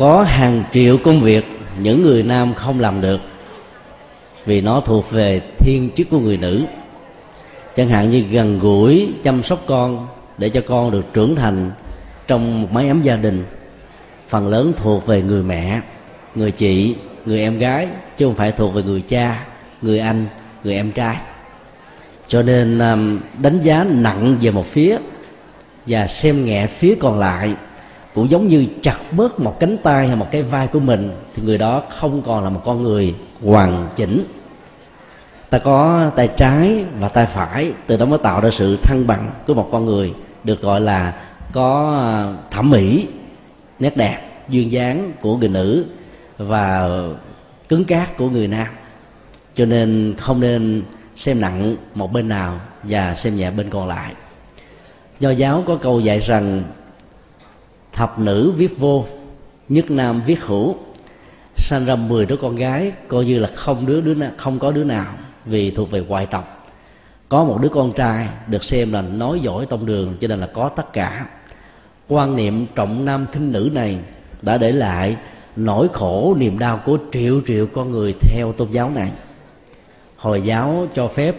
[0.00, 1.44] có hàng triệu công việc
[1.80, 3.20] những người nam không làm được,
[4.46, 6.64] vì nó thuộc về thiên chức của người nữ.
[7.76, 10.06] Chẳng hạn như gần gũi chăm sóc con
[10.38, 11.70] để cho con được trưởng thành
[12.26, 13.44] trong một mái ấm gia đình,
[14.28, 15.80] phần lớn thuộc về người mẹ,
[16.34, 16.94] người chị,
[17.26, 19.44] người em gái, chứ không phải thuộc về người cha,
[19.82, 20.26] người anh,
[20.64, 21.16] người em trai.
[22.28, 24.96] Cho nên um, đánh giá nặng về một phía
[25.86, 27.54] và xem nhẹ phía còn lại
[28.14, 31.42] cũng giống như chặt bớt một cánh tay hay một cái vai của mình, thì
[31.42, 34.24] người đó không còn là một con người hoàn chỉnh.
[35.50, 39.30] Ta có tay trái và tay phải, từ đó mới tạo ra sự thăng bằng
[39.46, 41.14] của một con người, được gọi là
[41.52, 42.10] có à,
[42.50, 43.06] thẩm mỹ,
[43.78, 45.84] nét đẹp, duyên dáng của người nữ
[46.38, 46.88] và
[47.68, 48.66] cứng cáp của người nam.
[49.56, 50.82] Cho nên không nên
[51.16, 54.12] xem nặng một bên nào và xem nhẹ bên còn lại.
[55.20, 56.62] Nho giáo có câu dạy rằng
[58.00, 59.04] thập nữ viết vô
[59.68, 60.74] nhất nam viết hữu.
[61.56, 64.72] Sanh ra 10 đứa con gái coi như là không đứa đứa nào, không có
[64.72, 65.14] đứa nào
[65.46, 66.68] vì thuộc về ngoại tộc.
[67.28, 70.46] Có một đứa con trai được xem là nói giỏi tông đường cho nên là
[70.46, 71.26] có tất cả.
[72.08, 73.98] Quan niệm trọng nam khinh nữ này
[74.42, 75.16] đã để lại
[75.56, 79.10] nỗi khổ niềm đau của triệu triệu con người theo tôn giáo này.
[80.16, 81.36] Hồi giáo cho phép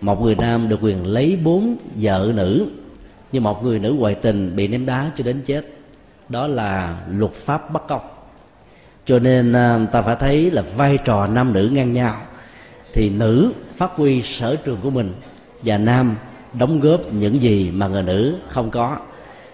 [0.00, 2.66] một người nam được quyền lấy bốn vợ nữ
[3.32, 5.64] nhưng một người nữ ngoại tình bị ném đá cho đến chết
[6.32, 8.00] đó là luật pháp bất công.
[9.06, 12.22] Cho nên à, ta phải thấy là vai trò nam nữ ngang nhau
[12.92, 15.12] thì nữ phát huy sở trường của mình
[15.62, 16.16] và nam
[16.52, 18.96] đóng góp những gì mà người nữ không có.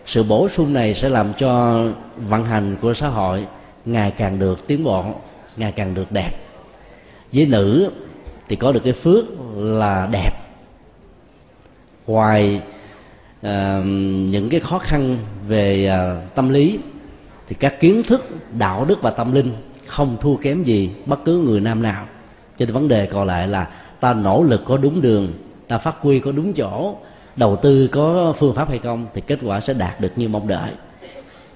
[0.06, 1.82] Sự bổ sung này sẽ làm cho
[2.16, 3.46] vận hành của xã hội
[3.84, 5.04] ngày càng được tiến bộ,
[5.56, 6.30] ngày càng được đẹp.
[7.32, 7.90] Với nữ
[8.48, 9.24] thì có được cái phước
[9.56, 10.32] là đẹp.
[12.06, 12.60] Ngoài
[13.46, 13.84] uh,
[14.30, 16.78] những cái khó khăn về uh, tâm lý
[17.48, 19.52] thì các kiến thức đạo đức và tâm linh
[19.86, 22.06] không thua kém gì bất cứ người nam nào.
[22.58, 23.68] Cho nên vấn đề còn lại là
[24.00, 25.32] ta nỗ lực có đúng đường
[25.68, 26.96] ta phát huy có đúng chỗ
[27.36, 30.48] đầu tư có phương pháp hay không thì kết quả sẽ đạt được như mong
[30.48, 30.70] đợi.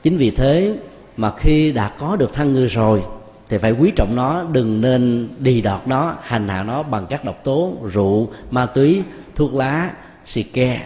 [0.02, 0.74] Chính vì thế
[1.16, 3.02] mà khi đã có được thân người rồi
[3.48, 7.24] thì phải quý trọng nó đừng nên đi đọt nó hành hạ nó bằng các
[7.24, 9.02] độc tố rượu ma túy
[9.34, 9.90] thuốc lá
[10.24, 10.80] xì ke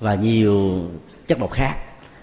[0.00, 0.82] và nhiều
[1.26, 1.76] chất độc khác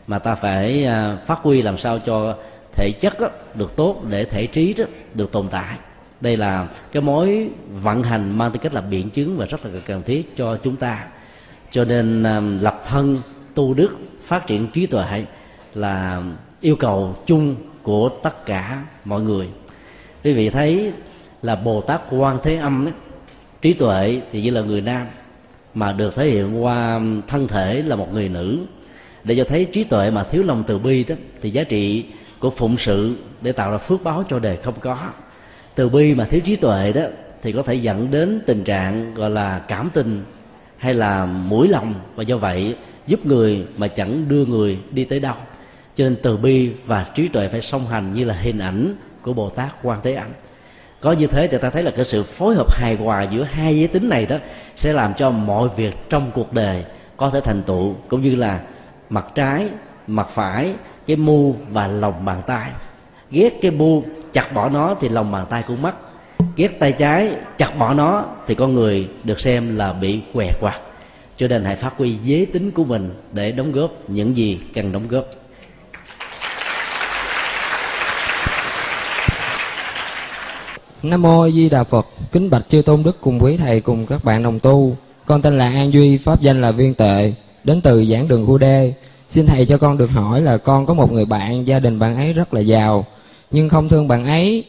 [0.08, 2.38] mà ta phải à, phát huy làm sao cho
[2.74, 3.14] thể chất
[3.56, 4.76] được tốt để thể trí
[5.14, 5.78] được tồn tại.
[6.22, 9.80] Đây là cái mối vận hành mang tính cách là biện chứng và rất là
[9.86, 11.08] cần thiết cho chúng ta.
[11.72, 13.22] Cho nên à, lập thân
[13.54, 15.26] tu đức phát triển trí tuệ
[15.74, 16.24] là
[16.62, 19.48] yêu cầu chung của tất cả mọi người.
[20.24, 20.94] Quý vị thấy
[21.42, 22.94] là bồ tát quan thế âm ấy,
[23.62, 25.08] trí tuệ thì như là người nam
[25.76, 28.60] mà được thể hiện qua thân thể là một người nữ.
[29.24, 32.06] Để cho thấy trí tuệ mà thiếu lòng từ bi đó, thì giá trị
[32.40, 34.98] của phụng sự để tạo ra phước báo cho đời không có.
[35.76, 37.02] Từ bi mà thiếu trí tuệ đó,
[37.42, 40.24] thì có thể dẫn đến tình trạng gọi là cảm tình
[40.78, 41.94] hay là mũi lòng.
[42.16, 42.76] Và do vậy,
[43.08, 45.36] giúp người mà chẳng đưa người đi tới đâu.
[45.96, 49.34] Cho nên từ bi và trí tuệ phải song hành như là hình ảnh của
[49.34, 50.28] bồ tát quan thế âm
[51.06, 53.78] có như thế thì ta thấy là cái sự phối hợp hài hòa giữa hai
[53.78, 54.38] giới tính này đó
[54.76, 56.84] sẽ làm cho mọi việc trong cuộc đời
[57.18, 58.60] có thể thành tựu, cũng như là
[59.10, 59.70] mặt trái,
[60.08, 60.74] mặt phải,
[61.08, 62.72] cái mu và lòng bàn tay.
[63.32, 65.96] Ghét cái mu chặt bỏ nó thì lòng bàn tay cũng mất.
[66.56, 70.80] Ghét tay trái, chặt bỏ nó thì con người được xem là bị què quạt.
[71.38, 74.92] Cho nên hãy phát huy giới tính của mình để đóng góp những gì cần
[74.92, 75.26] đóng góp.
[81.10, 84.24] Nam mô Di Đà Phật, kính bạch chư tôn đức cùng quý thầy cùng các
[84.24, 84.96] bạn đồng tu.
[85.26, 88.58] Con tên là An Duy, pháp danh là Viên Tệ, đến từ giảng đường khu
[88.58, 88.94] đê
[89.30, 92.16] Xin thầy cho con được hỏi là con có một người bạn, gia đình bạn
[92.16, 93.06] ấy rất là giàu,
[93.52, 94.64] nhưng không thương bạn ấy,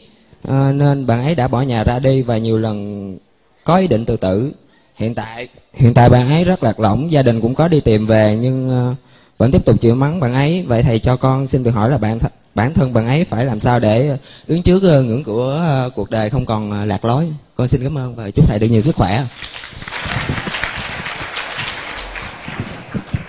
[0.47, 3.17] à, nên bạn ấy đã bỏ nhà ra đi và nhiều lần
[3.63, 4.51] có ý định tự tử.
[4.95, 8.07] Hiện tại hiện tại bạn ấy rất lạc lõng, gia đình cũng có đi tìm
[8.07, 8.95] về nhưng ờ,
[9.37, 10.63] vẫn tiếp tục chịu mắng bạn ấy.
[10.67, 12.19] Vậy thầy cho con xin được hỏi là bạn
[12.57, 14.17] bản thân bạn ấy phải làm sao để
[14.47, 17.33] đứng trước ờ, ngưỡng của ờ, cuộc đời không còn ờ, lạc lối.
[17.55, 19.25] Con xin cảm ơn và chúc thầy được nhiều sức khỏe.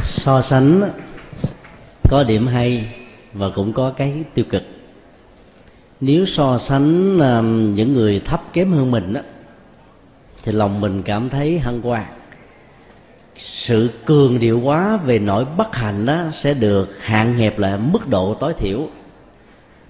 [0.03, 0.91] So sánh
[2.11, 2.87] có điểm hay
[3.33, 4.63] và cũng có cái tiêu cực.
[6.01, 7.17] Nếu so sánh
[7.75, 9.21] những người thấp kém hơn mình đó,
[10.43, 12.05] thì lòng mình cảm thấy hân hoan
[13.39, 18.09] sự cường điệu quá về nỗi bất hạnh đó sẽ được hạn hẹp lại mức
[18.09, 18.89] độ tối thiểu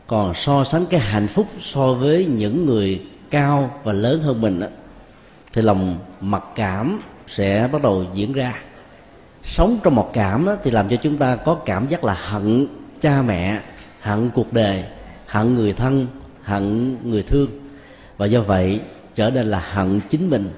[0.09, 4.61] còn so sánh cái hạnh phúc so với những người cao và lớn hơn mình
[4.61, 4.67] đó,
[5.53, 8.55] thì lòng mặc cảm sẽ bắt đầu diễn ra.
[9.43, 12.67] Sống trong một cảm đó, thì làm cho chúng ta có cảm giác là hận
[13.01, 13.61] cha mẹ
[14.01, 14.85] hận cuộc đời
[15.27, 16.07] hận người thân
[16.43, 17.49] hận người thương.
[18.17, 18.81] Và do vậy
[19.15, 20.51] trở nên là hận chính mình.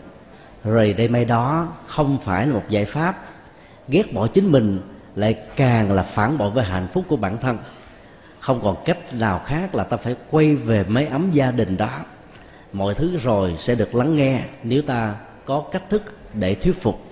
[0.65, 3.25] Rồi đây may đó không phải là một giải pháp.
[3.89, 4.81] Ghét bỏ chính mình
[5.17, 7.59] lại càng là phản bội với hạnh phúc của bản thân
[8.41, 11.99] không còn cách nào khác là ta phải quay về máy ấm gia đình đó.
[12.73, 16.03] Mọi thứ rồi sẽ được lắng nghe nếu ta có cách thức
[16.35, 17.03] để thuyết phục,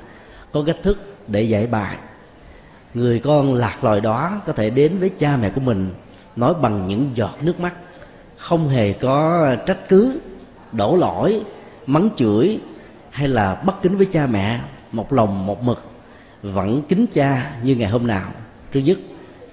[0.52, 1.96] có cách thức để giải bài.
[2.94, 5.90] Người con lạc loài đó có thể đến với cha mẹ của mình,
[6.36, 7.74] nói bằng những giọt nước mắt,
[8.36, 10.20] không hề có trách cứ,
[10.72, 11.42] đổ lỗi,
[11.86, 12.60] mắng chửi
[13.10, 14.60] hay là bất kính với cha mẹ,
[14.92, 15.82] một lòng một mực,
[16.42, 18.30] vẫn kính cha như ngày hôm nào.
[18.72, 18.98] Thứ nhất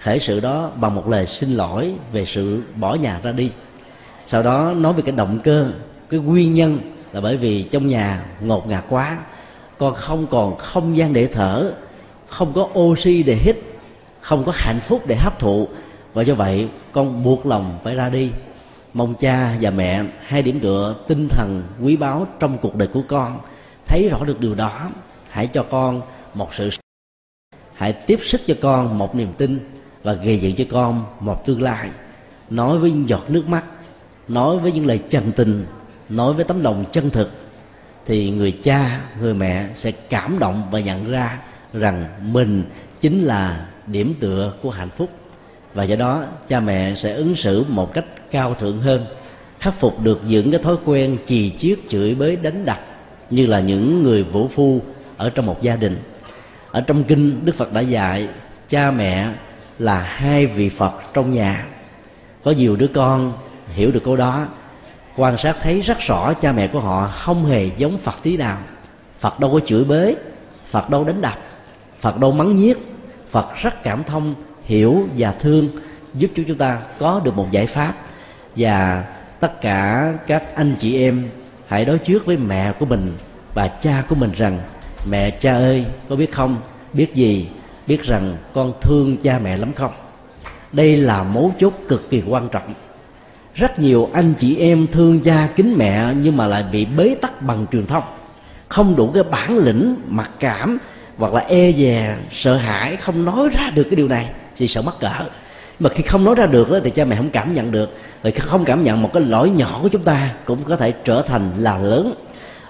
[0.05, 3.51] thể sự đó bằng một lời xin lỗi về sự bỏ nhà ra đi.
[4.27, 5.71] Sau đó nói về cái động cơ,
[6.09, 6.79] cái nguyên nhân
[7.11, 9.17] là bởi vì trong nhà ngột ngạt quá,
[9.77, 11.73] con không còn không gian để thở,
[12.27, 13.57] không có oxy để hít,
[14.21, 15.67] không có hạnh phúc để hấp thụ.
[16.13, 18.31] Và do vậy, con buộc lòng phải ra đi.
[18.93, 23.01] Mong cha và mẹ hai điểm tựa tinh thần quý báu trong cuộc đời của
[23.07, 23.39] con.
[23.85, 24.89] Thấy rõ được điều đó,
[25.29, 26.01] hãy cho con
[26.33, 26.69] một sự
[27.73, 29.59] hãy tiếp sức cho con một niềm tin
[30.05, 31.89] và gây dựng cho con một tương lai.
[32.49, 33.63] Nói với những giọt nước mắt,
[34.27, 35.65] nói với những lời chân tình,
[36.09, 37.31] nói với tấm lòng chân thực,
[38.05, 41.39] thì người cha, người mẹ sẽ cảm động và nhận ra
[41.73, 42.63] rằng mình
[43.01, 45.09] chính là điểm tựa của hạnh phúc.
[45.73, 49.05] Và do đó, cha mẹ sẽ ứng xử một cách cao thượng hơn,
[49.59, 52.79] khắc phục được những cái thói quen chì chiết chửi bới đánh đập
[53.29, 54.81] như là những người vũ phu
[55.17, 55.97] ở trong một gia đình.
[56.71, 58.27] Ở trong kinh đức phật đã dạy,
[58.69, 59.27] cha mẹ
[59.79, 61.65] là hai vị phật trong nhà.
[62.43, 63.33] Có nhiều đứa con
[63.73, 64.47] hiểu được câu đó,
[65.15, 68.57] quan sát thấy rất rõ cha mẹ của họ không hề giống phật tí nào.
[69.19, 70.15] Phật đâu có chửi bới
[70.75, 71.39] phật đâu đánh đập,
[71.99, 72.77] phật đâu mắng nhiếc.
[73.29, 75.69] Phật rất cảm thông, hiểu và thương,
[76.13, 77.93] giúp cho chúng ta có được một giải pháp.
[78.55, 79.05] Và
[79.39, 81.29] tất cả các anh chị em
[81.67, 83.13] hãy đối trước với mẹ của mình
[83.53, 84.59] và cha của mình rằng,
[85.09, 86.57] mẹ, cha ơi, có biết không?
[86.93, 87.47] Biết gì
[87.87, 89.91] biết rằng con thương cha mẹ lắm không?
[90.71, 92.73] Đây là mấu chốt cực kỳ quan trọng.
[93.55, 97.41] Rất nhiều anh chị em thương cha kính mẹ nhưng mà lại bị bế tắc
[97.41, 98.03] bằng truyền thông.
[98.67, 100.77] Không đủ cái bản lĩnh mặc cảm
[101.17, 104.81] hoặc là e dè sợ hãi không nói ra được cái điều này thì sợ
[104.81, 105.11] mắc cỡ.
[105.79, 107.97] Mà khi không nói ra được thì cha mẹ không cảm nhận được.
[108.23, 111.21] Rồi không cảm nhận một cái lỗi nhỏ của chúng ta cũng có thể trở
[111.21, 112.13] thành là lớn.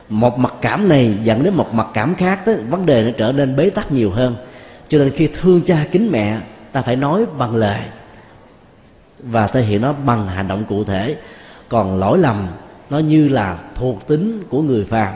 [0.09, 3.31] Một mặc cảm này dẫn đến một mặc cảm khác đó, vấn đề nó trở
[3.31, 4.35] nên bế tắc nhiều hơn
[4.89, 6.39] cho nên khi thương cha kính mẹ
[6.71, 7.79] ta phải nói bằng lời.
[9.19, 11.15] Và thể hiện nó bằng hành động cụ thể.
[11.69, 12.47] Còn lỗi lầm
[12.89, 15.13] nó như là thuộc tính của người phàm.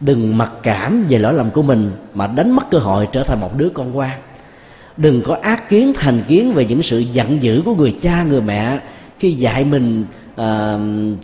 [0.00, 3.40] Đừng mặc cảm về lỗi lầm của mình mà đánh mất cơ hội trở thành
[3.40, 4.18] một đứa con quan
[4.96, 8.40] đừng có ác kiến thành kiến về những sự giận dữ của người cha người
[8.40, 8.80] mẹ
[9.18, 10.04] khi dạy mình
[10.40, 10.46] uh,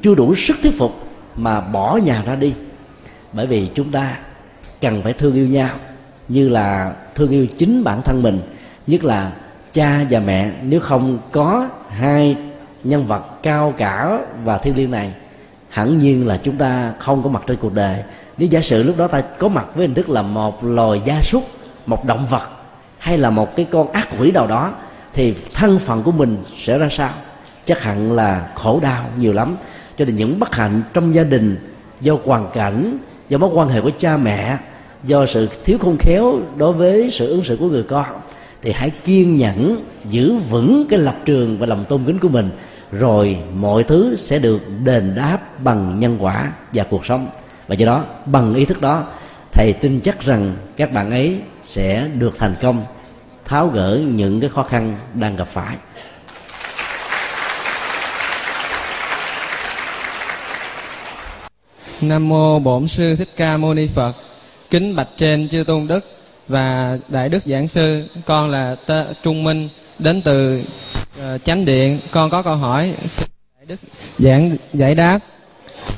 [0.03, 0.92] chưa đủ sức thuyết phục
[1.37, 2.55] mà bỏ nhà ra đi.
[3.33, 4.18] Bởi vì chúng ta
[4.81, 5.70] cần phải thương yêu nhau
[6.29, 8.40] như là thương yêu chính bản thân mình,
[8.87, 9.33] nhất là
[9.72, 12.37] cha và mẹ, nếu không có hai
[12.85, 15.12] nhân vật cao cả và thiêng liêng này,
[15.68, 18.02] hẳn nhiên là chúng ta không có mặt trên cuộc đời.
[18.38, 21.22] Nếu giả sử lúc đó ta có mặt với hình thức là một loài gia
[21.22, 21.44] súc,
[21.87, 22.50] một động vật,
[22.98, 24.72] hay là một cái con ác quỷ nào đó,
[25.12, 27.11] thì thân phận của mình sẽ ra sao?
[27.64, 29.57] Chắc hẳn là khổ đau nhiều lắm.
[29.98, 31.57] Cho nên những bất hạnh trong gia đình,
[32.00, 34.57] do hoàn cảnh, do mối quan hệ của cha mẹ
[35.04, 38.06] do sự thiếu khôn khéo đối với sự ứng xử của người con,
[38.62, 42.50] thì hãy kiên nhẫn, giữ vững cái lập trường và lòng tôn kính của mình,
[42.92, 47.28] rồi mọi thứ sẽ được đền đáp bằng nhân quả và cuộc sống
[47.68, 49.04] và do đó, bằng ý thức đó,
[49.52, 52.84] thầy tin chắc rằng các bạn ấy sẽ được thành công,
[53.44, 55.76] tháo gỡ những cái khó khăn đang gặp phải
[62.00, 64.27] Nam mô Bổn sư Thích Ca Mâu Ni Phật.
[64.70, 66.04] Kính bạch trên chư tôn đức
[66.48, 70.62] và đại đức giảng sư, con là T- Trung Minh đến từ
[71.18, 71.98] uh, chánh điện.
[72.11, 73.76] Con có câu hỏi xin đại đức
[74.18, 75.18] giảng giải đáp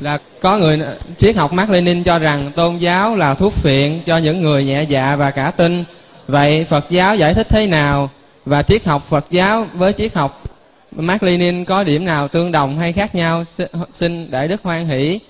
[0.00, 0.80] là có người
[1.18, 4.82] triết học Mác Lênin cho rằng tôn giáo là thuốc phiện cho những người nhẹ
[4.82, 5.84] dạ và cả tin.
[6.26, 8.10] Vậy Phật giáo giải thích thế nào
[8.44, 10.44] và triết học Phật giáo với triết học
[10.92, 13.44] Mác Lênin có điểm nào tương đồng hay khác nhau?
[13.92, 15.20] Xin đại đức hoan hỷ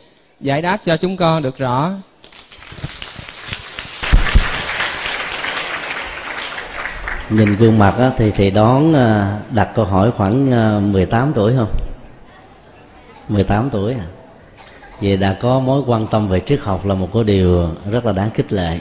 [0.41, 1.93] giải đáp cho chúng con được rõ
[7.31, 11.55] nhìn gương mặt á, thì thì đón ờ, đặt câu hỏi khoảng ờ, 18 tuổi
[11.57, 11.71] không?
[13.29, 14.05] 18 tuổi à?
[15.01, 18.13] Vậy đã có mối quan tâm về triết học là một cái điều rất là
[18.13, 18.79] đáng khích lệ.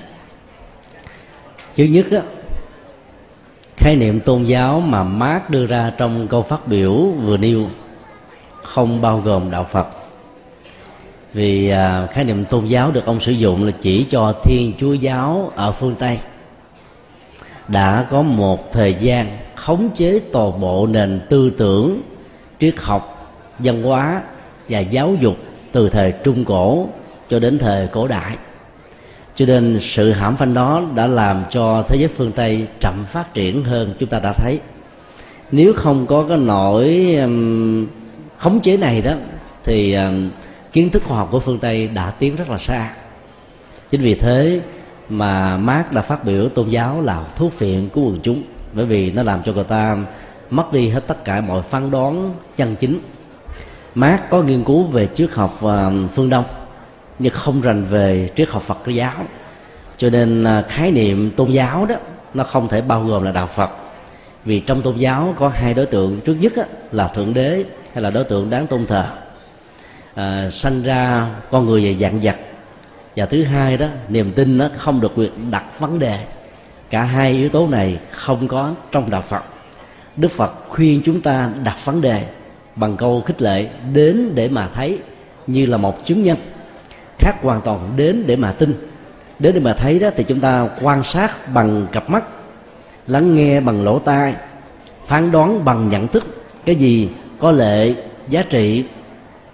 [1.77, 2.21] Thứ nhất á
[3.77, 7.65] khái niệm tôn giáo mà Mark đưa ra trong câu phát biểu vừa nêu
[8.63, 9.87] không bao gồm đạo Phật.
[11.33, 14.93] Vì à, khái niệm tôn giáo được ông sử dụng là chỉ cho thiên chúa
[14.93, 16.19] giáo ở phương tây
[17.71, 22.01] đã có một thời gian khống chế toàn bộ nền tư tưởng
[22.59, 24.21] triết học văn hóa
[24.69, 25.37] và giáo dục
[25.71, 26.87] từ thời trung cổ
[27.29, 28.37] cho đến thời cổ đại.
[29.35, 33.33] Cho nên sự hãm phanh đó đã làm cho thế giới phương tây chậm phát
[33.33, 34.59] triển hơn chúng ta đã thấy.
[35.51, 37.87] Nếu không có cái nỗi um,
[38.37, 39.11] khống chế này đó
[39.63, 40.29] thì um,
[40.73, 42.89] kiến thức khoa học của phương tây đã tiến rất là xa.
[43.91, 44.61] Chính vì thế
[45.09, 48.43] mà Mark đã phát biểu tôn giáo là thuốc phiện của quần chúng.
[48.73, 49.97] Bởi vì nó làm cho người ta
[50.49, 52.99] mất đi hết tất cả mọi phán đoán chân chính.
[53.95, 56.45] Mark có nghiên cứu về triết học à, phương Đông
[57.19, 59.13] nhưng không rành về triết học Phật giáo.
[59.97, 61.95] Cho nên à, khái niệm tôn giáo đó
[62.33, 63.69] nó không thể bao gồm là đạo Phật.
[64.45, 66.21] Vì trong tôn giáo có hai đối tượng.
[66.21, 66.53] Trước nhất
[66.91, 69.05] là thượng đế hay là đối tượng đáng tôn thờ.
[70.15, 72.35] À, sanh ra con người về dạng vật
[73.15, 76.19] và thứ hai đó, niềm tin nó không được quyền đặt vấn đề.
[76.89, 79.43] Cả hai yếu tố này không có trong đạo phật.
[80.17, 82.25] Đức phật khuyên chúng ta đặt vấn đề
[82.75, 84.99] bằng câu khích lệ đến để mà thấy
[85.47, 86.37] như là một chứng nhân.
[87.17, 88.73] Khác hoàn toàn đến để mà tin.
[89.39, 92.23] Đến để mà thấy đó thì chúng ta quan sát bằng cặp mắt,
[93.07, 94.33] lắng nghe bằng lỗ tai,
[95.05, 96.25] phán đoán bằng nhận thức
[96.65, 97.95] cái gì có lệ,
[98.29, 98.83] giá trị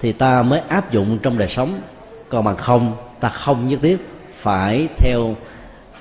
[0.01, 1.81] thì ta mới áp dụng trong đời sống.
[2.29, 3.97] Còn bằng không ta không nhất thiết
[4.39, 5.35] phải theo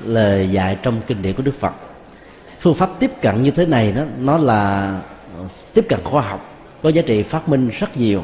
[0.00, 1.72] lời dạy trong kinh điển của đức phật.
[2.60, 4.92] Phương pháp tiếp cận như thế này đó nó là
[5.38, 5.44] ờ,
[5.74, 8.22] tiếp cận khoa học có giá trị phát minh rất nhiều.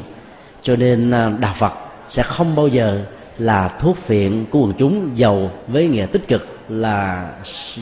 [0.62, 1.72] Cho nên ờ, đạo phật
[2.08, 3.04] sẽ không bao giờ
[3.38, 7.30] là thuốc phiện của quần chúng giàu với nghĩa tích cực là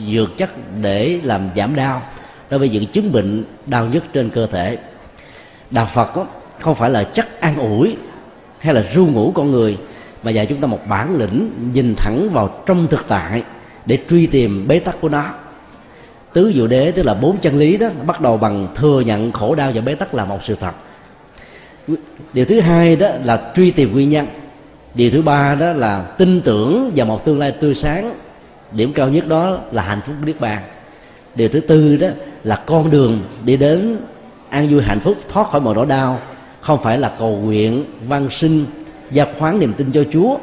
[0.07, 0.49] dược chất
[0.81, 2.01] để làm giảm đau
[2.49, 4.77] đối với những chứng bệnh đau nhất trên cơ thể.
[5.71, 6.27] Đạo phật đó,
[6.59, 7.95] không phải là chất an ủi
[8.59, 9.77] hay là ru ngủ con người
[10.23, 13.43] mà dạy chúng ta một bản lĩnh nhìn thẳng vào trong thực tại
[13.85, 15.25] để truy tìm bế tắc của nó.
[16.33, 19.55] Tứ diệu đế tức là bốn chân lý đó, bắt đầu bằng thừa nhận khổ
[19.55, 20.71] đau và bế tắc là một sự thật.
[22.33, 24.27] Điều thứ hai đó là truy tìm nguyên nhân.
[24.93, 28.13] Điều thứ ba đó là tin tưởng vào một tương lai tươi sáng.
[28.71, 30.63] Điểm cao nhất đó là hạnh phúc niết bàn.
[31.35, 32.07] Điều thứ tư đó
[32.43, 33.97] là con đường đi đến
[34.49, 36.19] an vui hạnh phúc thoát khỏi mọi nỗi đau,
[36.61, 38.65] không phải là cầu nguyện văn sinh
[39.11, 40.37] gia khoán niềm tin cho chúa,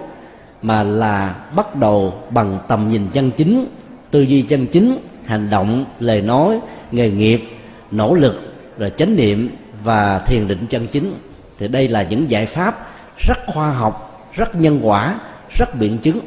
[0.63, 3.67] mà là bắt đầu bằng tầm nhìn chân chính,
[4.11, 6.61] tư duy chân chính, hành động, lời nói,
[6.93, 7.43] nghề nghiệp,
[7.91, 9.49] nỗ lực, rồi chánh niệm
[9.85, 11.13] và thiền định chân chính.
[11.59, 12.89] Thì đây là những giải pháp
[13.19, 15.21] rất khoa học, rất nhân quả,
[15.59, 16.19] rất biện chứng.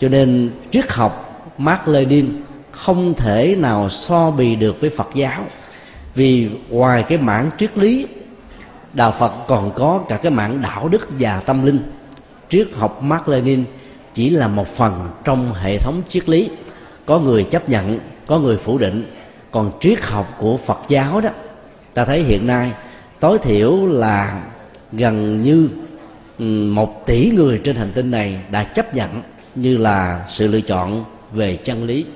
[0.00, 2.26] Cho nên triết học Mark Lenin
[2.70, 5.44] không thể nào so bì được với Phật giáo,
[6.14, 8.06] vì ngoài cái mảng triết lý
[8.96, 11.78] đạo Phật còn có cả cái mảng đạo đức và tâm linh.
[12.48, 13.64] Triết học Mark Lenin
[14.14, 16.48] chỉ là một phần trong hệ thống triết lý.
[17.06, 19.12] Có người chấp nhận, có người phủ định.
[19.50, 21.30] Còn triết học của Phật giáo đó,
[21.94, 22.72] ta thấy hiện nay
[23.20, 24.42] tối thiểu là
[24.92, 25.68] gần như
[26.70, 29.22] một tỷ người trên hành tinh này đã chấp nhận
[29.54, 32.06] như là sự lựa chọn về chân lý.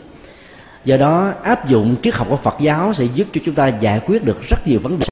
[0.85, 4.01] Do đó, áp dụng triết học của phật giáo sẽ giúp cho chúng ta giải
[4.07, 5.07] quyết được rất nhiều vấn đề.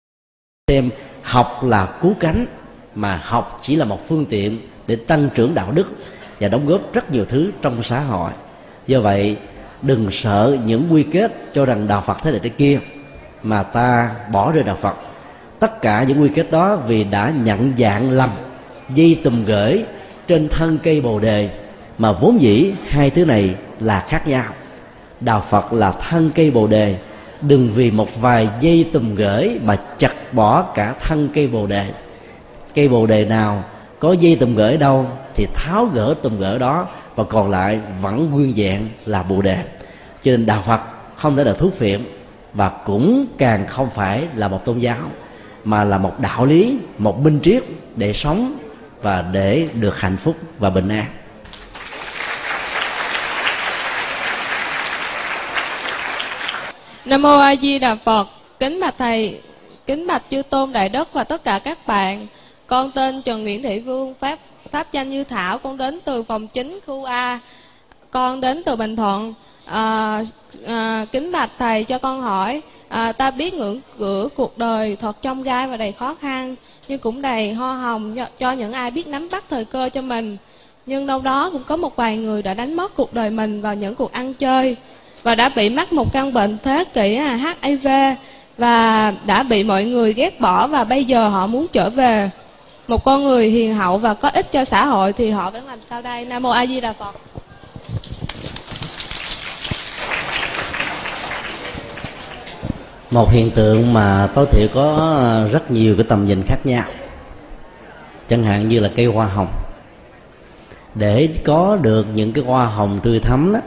[0.68, 0.90] Xem
[1.28, 2.46] học là cứu cánh,
[2.94, 5.86] mà học chỉ là một phương tiện để tăng trưởng đạo đức
[6.40, 8.30] và đóng góp rất nhiều thứ trong xã hội.
[8.86, 9.36] Do vậy,
[9.82, 12.78] đừng sợ những quy kết cho rằng đạo phật thế này thế kia,
[13.42, 14.94] mà ta bỏ rơi đạo phật.
[15.58, 18.30] Tất cả những quy kết đó vì đã nhận dạng lầm,
[18.94, 19.84] dây tùm gửi
[20.26, 21.50] trên thân cây bồ đề,
[21.98, 24.44] mà vốn dĩ hai thứ này là khác nhau.
[25.20, 26.96] Đạo phật là thân cây bồ đề
[27.40, 31.86] đừng vì một vài dây tùm gửi mà chặt bỏ cả thân cây bồ đề.
[32.74, 33.64] Cây bồ đề nào
[33.98, 38.30] có dây tùm gửi đâu thì tháo gỡ tùm gỡ đó, và còn lại vẫn
[38.30, 39.64] nguyên vẹn là bồ đề.
[40.24, 40.80] Cho nên đạo phật
[41.16, 42.00] không thể là thuốc phiện
[42.54, 44.98] và cũng càng không phải là một tôn giáo,
[45.64, 47.62] mà là một đạo lý, một minh triết
[47.96, 48.58] để sống
[49.02, 51.04] và để được hạnh phúc và bình an.
[57.08, 58.28] Nam mô A Di Đà Phật.
[58.60, 59.40] Kính bạch thầy,
[59.86, 62.26] kính bạch chư tôn đại đức và tất cả các bạn.
[62.66, 64.38] Con tên Trần Nguyễn Thị Vương, pháp
[64.70, 67.40] pháp danh Như Thảo, con đến từ phòng chính khu A.
[68.10, 69.34] Con đến từ Bình Thuận.
[69.64, 70.22] À,
[70.66, 75.22] à, kính bạch thầy cho con hỏi à, ta biết ngưỡng cửa cuộc đời thật
[75.22, 76.56] trong gai và đầy khó khăn
[76.88, 80.02] nhưng cũng đầy hoa hồng cho, cho những ai biết nắm bắt thời cơ cho
[80.02, 80.36] mình
[80.86, 83.74] nhưng đâu đó cũng có một vài người đã đánh mất cuộc đời mình vào
[83.74, 84.76] những cuộc ăn chơi
[85.22, 87.88] và đã bị mắc một căn bệnh thế kỷ là HIV
[88.58, 92.30] và đã bị mọi người ghét bỏ và bây giờ họ muốn trở về.
[92.88, 95.78] Một con người hiền hậu và có ích cho xã hội thì họ vẫn làm
[95.88, 96.24] sao đây?
[96.24, 97.14] Nam mô a di đà phật.
[103.10, 105.20] Một hiện tượng mà tối thiểu có
[105.52, 106.84] rất nhiều cái tầm nhìn khác nhau.
[108.28, 109.48] Chẳng hạn như là cây hoa hồng.
[110.94, 113.60] Để có được những cái hoa hồng tươi thắm đó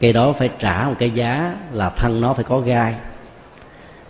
[0.00, 2.94] cây đó phải trả một cái giá là thân nó phải có gai.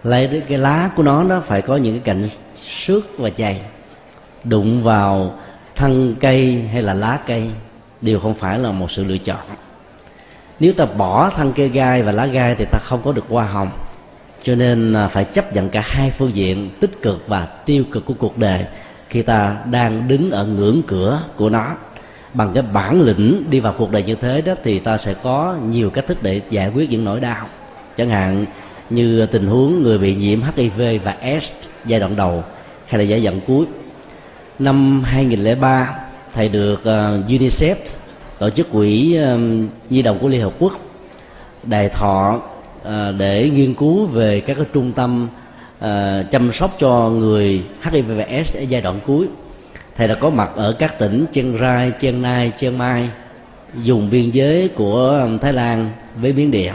[0.05, 3.61] Lấy cái lá của nó nó phải có những cái cạnh xước và chày.
[4.45, 5.39] Đụng vào
[5.76, 7.51] thân cây hay là lá cây
[8.01, 9.41] đều không phải là một sự lựa chọn.
[10.61, 13.47] Nếu ta bỏ thân cây gai và lá gai thì ta không có được hoa
[13.47, 13.70] hồng.
[14.43, 18.07] Cho nên à, phải chấp nhận cả hai phương diện tích cực và tiêu cực
[18.07, 18.64] của cuộc đời
[19.09, 21.76] khi ta đang đứng ở ngưỡng cửa của nó
[22.35, 25.57] bằng cái bản lĩnh đi vào cuộc đời như thế đó thì ta sẽ có
[25.68, 27.47] nhiều cách thức để giải quyết những nỗi đau.
[27.97, 28.47] Chẳng hạn
[28.91, 31.53] như tình huống người bị nhiễm HIV và S
[31.85, 32.45] giai đoạn đầu
[32.87, 33.66] hay là giai đoạn cuối.
[34.59, 35.99] Năm 2003
[36.35, 37.74] thầy được uh, UNICEF
[38.39, 39.41] tổ chức quỹ uh,
[39.91, 40.72] nhi đồng của Liên Hợp Quốc
[41.62, 42.41] đài thọ
[42.80, 45.28] uh, để nghiên cứu về các cái trung tâm
[45.78, 45.85] uh,
[46.30, 49.26] chăm sóc cho người HIV và S ở giai đoạn cuối
[49.97, 53.09] thầy đã có mặt ở các tỉnh Chiang Rai, Chiang Nai, Chiang Mai
[53.83, 56.75] dùng biên giới của um, Thái Lan với Miến Điện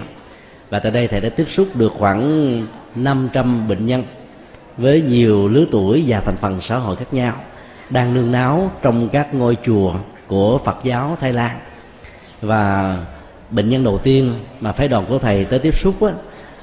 [0.70, 2.64] và tại đây thầy đã tiếp xúc được khoảng
[2.96, 4.04] 500 bệnh nhân
[4.78, 7.36] với nhiều lứa tuổi và thành phần xã hội khác nhau
[7.90, 9.94] đang nương náu trong các ngôi chùa
[10.28, 11.60] của Phật giáo Thái Lan.
[12.42, 12.98] Và
[13.52, 16.12] bệnh nhân đầu tiên mà phái đoàn của thầy tới tiếp xúc á,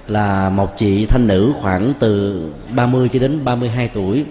[0.08, 4.24] là một chị thanh nữ khoảng từ 30 cho đến 32 tuổi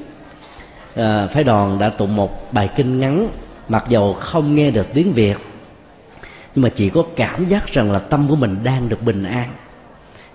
[0.95, 3.29] à, phái đoàn đã tụng một bài kinh ngắn
[3.69, 5.37] mặc dầu không nghe được tiếng việt.
[6.55, 9.49] Nhưng mà chị có cảm giác rằng là tâm của mình đang được bình an.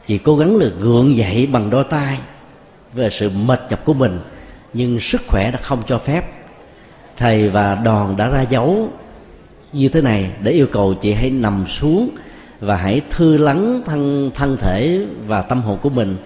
[0.07, 2.19] Chị cố gắng là gượng dậy bằng đôi tay
[2.95, 4.21] về sự mệt nhọc của mình
[4.73, 6.25] nhưng sức khỏe đã không cho phép.
[7.17, 8.89] Thầy và đoàn đã ra dấu
[9.73, 12.11] như thế này để yêu cầu chị hãy nằm xuống
[12.61, 16.17] và hãy thư lắng thân thân thể và tâm hồn của mình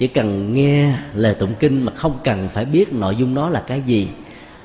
[0.00, 3.62] chỉ cần nghe lời tụng kinh mà không cần phải biết nội dung đó là
[3.66, 4.08] cái gì.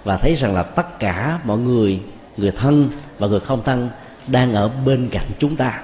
[0.04, 2.00] Và thấy rằng là tất cả mọi người
[2.38, 3.90] người thân và người không thân
[4.28, 5.82] đang ở bên cạnh chúng ta.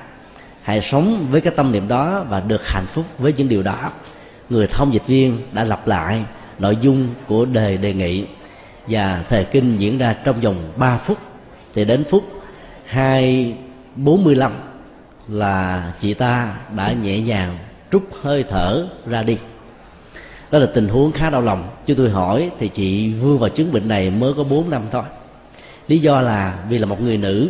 [0.61, 3.91] Hãy sống với cái tâm niệm đó và được hạnh phúc với những điều đó.
[4.49, 6.23] Người thông dịch viên đã lặp lại
[6.59, 8.25] nội dung của đề đề nghị.
[8.87, 11.17] Và thời kinh diễn ra trong vòng 3 phút.
[11.73, 12.23] Thì đến phút
[12.85, 13.53] hai
[13.95, 14.51] bốn mươi lăm
[15.27, 17.57] là chị ta đã nhẹ nhàng
[17.91, 19.37] trút hơi thở ra đi.
[20.51, 21.69] Đó là tình huống khá đau lòng.
[21.85, 25.03] Chứ tôi hỏi thì chị vương vào chứng bệnh này mới có 4 năm thôi.
[25.87, 27.49] Lý do là vì là một người nữ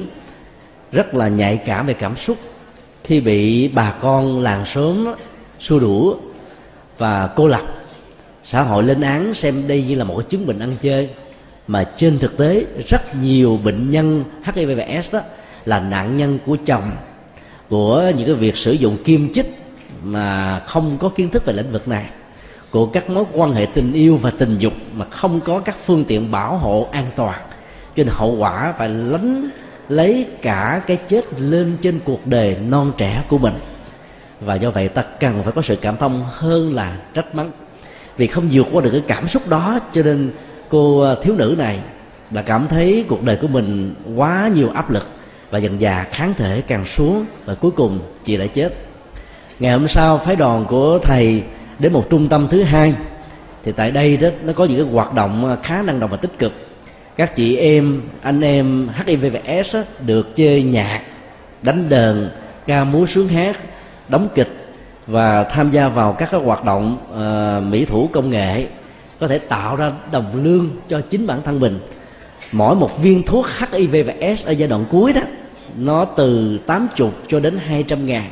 [0.91, 2.37] rất là nhạy cảm về cảm xúc.
[3.03, 5.07] Khi bị bà con làng sớm
[5.59, 6.15] xua đuổi
[6.97, 7.61] và cô lập,
[8.43, 11.09] xã hội lên án xem đây như là một chứng bệnh ăn chơi.
[11.67, 15.19] Mà trên thực tế, rất nhiều bệnh nhân HIV và S đó
[15.65, 16.91] là nạn nhân của chồng,
[17.69, 19.60] của những cái việc sử dụng kim chích
[20.03, 22.05] mà không có kiến thức về lĩnh vực này,
[22.71, 26.05] của các mối quan hệ tình yêu và tình dục mà không có các phương
[26.07, 27.39] tiện bảo hộ an toàn.
[27.95, 29.49] Cho nên hậu quả phải lánh
[29.89, 33.53] lấy cả cái chết lên trên cuộc đời non trẻ của mình.
[34.41, 37.51] Và do vậy ta cần phải có sự cảm thông hơn là trách mắng.
[38.17, 40.31] Vì không vượt qua được cái cảm xúc đó, cho nên
[40.69, 41.79] cô à, thiếu nữ này
[42.29, 45.07] đã cảm thấy cuộc đời của mình quá nhiều áp lực
[45.49, 48.73] và dần dà kháng thể càng xuống và cuối cùng chị đã chết
[49.61, 51.43] ngày hôm sau phái đoàn của thầy
[51.79, 52.93] đến một trung tâm thứ hai.
[53.63, 56.17] Thì tại đây đó nó có những cái hoạt động à, khá năng động và
[56.17, 56.51] tích cực.
[57.15, 61.01] Các chị em anh em hiv và s được chơi nhạc
[61.61, 62.29] đánh đờn
[62.67, 63.57] ca múa sướng hát
[64.07, 64.73] đóng kịch
[65.07, 68.65] và tham gia vào các cái hoạt động uh, mỹ thủ công nghệ
[69.19, 71.79] có thể tạo ra đồng lương cho chính bản thân mình.
[72.51, 75.21] Mỗi một viên thuốc HIV và S ở giai đoạn cuối đó
[75.77, 78.31] nó từ 80 cho đến 200 ngàn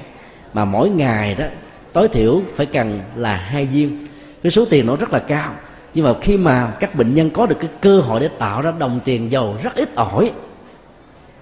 [0.54, 1.45] mà mỗi ngày đó,
[1.93, 4.02] tối thiểu phải cần là hai viên.
[4.43, 5.52] Cái số tiền nó rất là cao.
[5.93, 8.74] Nhưng mà khi mà các bệnh nhân có được cái cơ hội để tạo ra
[8.80, 10.32] đồng tiền giàu rất ít ỏi,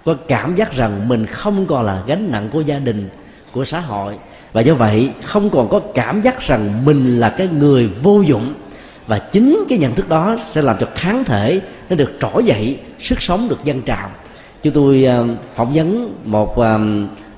[0.05, 3.09] có cảm giác rằng mình không còn là gánh nặng của gia đình,
[3.51, 4.13] của xã hội.
[4.53, 8.53] Và do vậy, không còn có cảm giác rằng mình là cái người vô dụng.
[9.07, 12.79] Và chính cái nhận thức đó sẽ làm cho kháng thể nó được trỗi dậy,
[12.99, 14.09] sức sống được dân trào.
[14.63, 16.79] Chúng tôi ờ, phỏng vấn một ờ,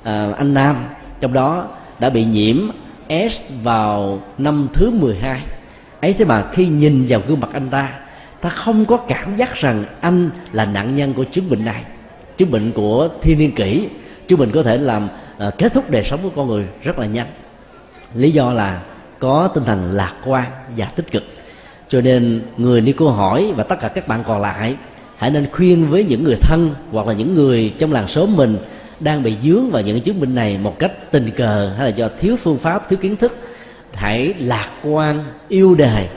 [0.03, 0.75] ờ, anh nam
[1.21, 1.67] trong đó
[1.99, 2.57] đã bị nhiễm
[3.09, 5.41] S vào năm thứ 12
[6.01, 7.89] ấy thế mà khi nhìn vào gương mặt anh ta
[8.41, 11.83] ta không có cảm giác rằng anh là nạn nhân của chứng bệnh này.
[12.37, 13.89] Chứng bệnh của thiên niên kỷ
[14.27, 15.07] chứng bệnh có thể làm
[15.47, 17.27] uh, kết thúc đời sống của con người rất là nhanh.
[18.15, 18.81] Lý do là
[19.19, 20.45] có tinh thần lạc quan
[20.77, 21.23] và tích cực.
[21.89, 24.75] Cho nên người đi câu hỏi và tất cả các bạn còn lại
[25.17, 28.57] hãy nên khuyên với những người thân hoặc là những người trong làng xóm mình
[28.99, 32.09] đang bị dướng vào những chứng bệnh này một cách tình cờ hay là do
[32.19, 33.37] thiếu phương pháp, thiếu kiến thức,
[33.93, 36.07] hãy lạc quan, yêu đời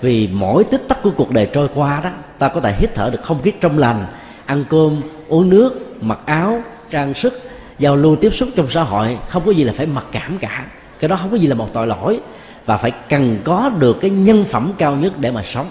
[0.00, 3.10] vì mỗi tích tắc của cuộc đời trôi qua đó, ta có thể hít thở
[3.10, 4.06] được không khí trong lành,
[4.46, 7.42] ăn cơm, uống nước, mặc áo, trang sức,
[7.78, 10.66] giao lưu tiếp xúc trong xã hội, không có gì là phải mặc cảm cả.
[10.98, 12.20] Cái đó không có gì là một tội lỗi
[12.66, 15.70] và phải cần có được cái nhân phẩm cao nhất để mà sống.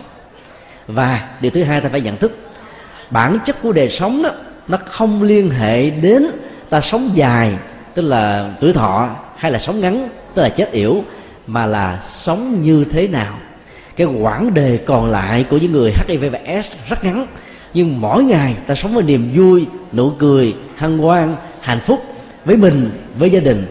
[0.88, 2.38] Và điều thứ hai ta phải nhận thức,
[3.10, 4.30] bản chất của đời sống đó,
[4.68, 6.28] nó không liên hệ đến
[6.70, 7.54] ta sống dài,
[7.94, 11.04] tức là tuổi thọ, hay là sống ngắn, tức là chết yểu,
[11.48, 13.34] mà là sống như thế nào.
[13.96, 17.28] Cái quãng đề còn lại của những người hiv và s rất ngắn,
[17.74, 22.04] nhưng mỗi ngày ta sống với niềm vui, nụ cười, hân hoan, hạnh phúc
[22.46, 23.66] với mình, với gia đình,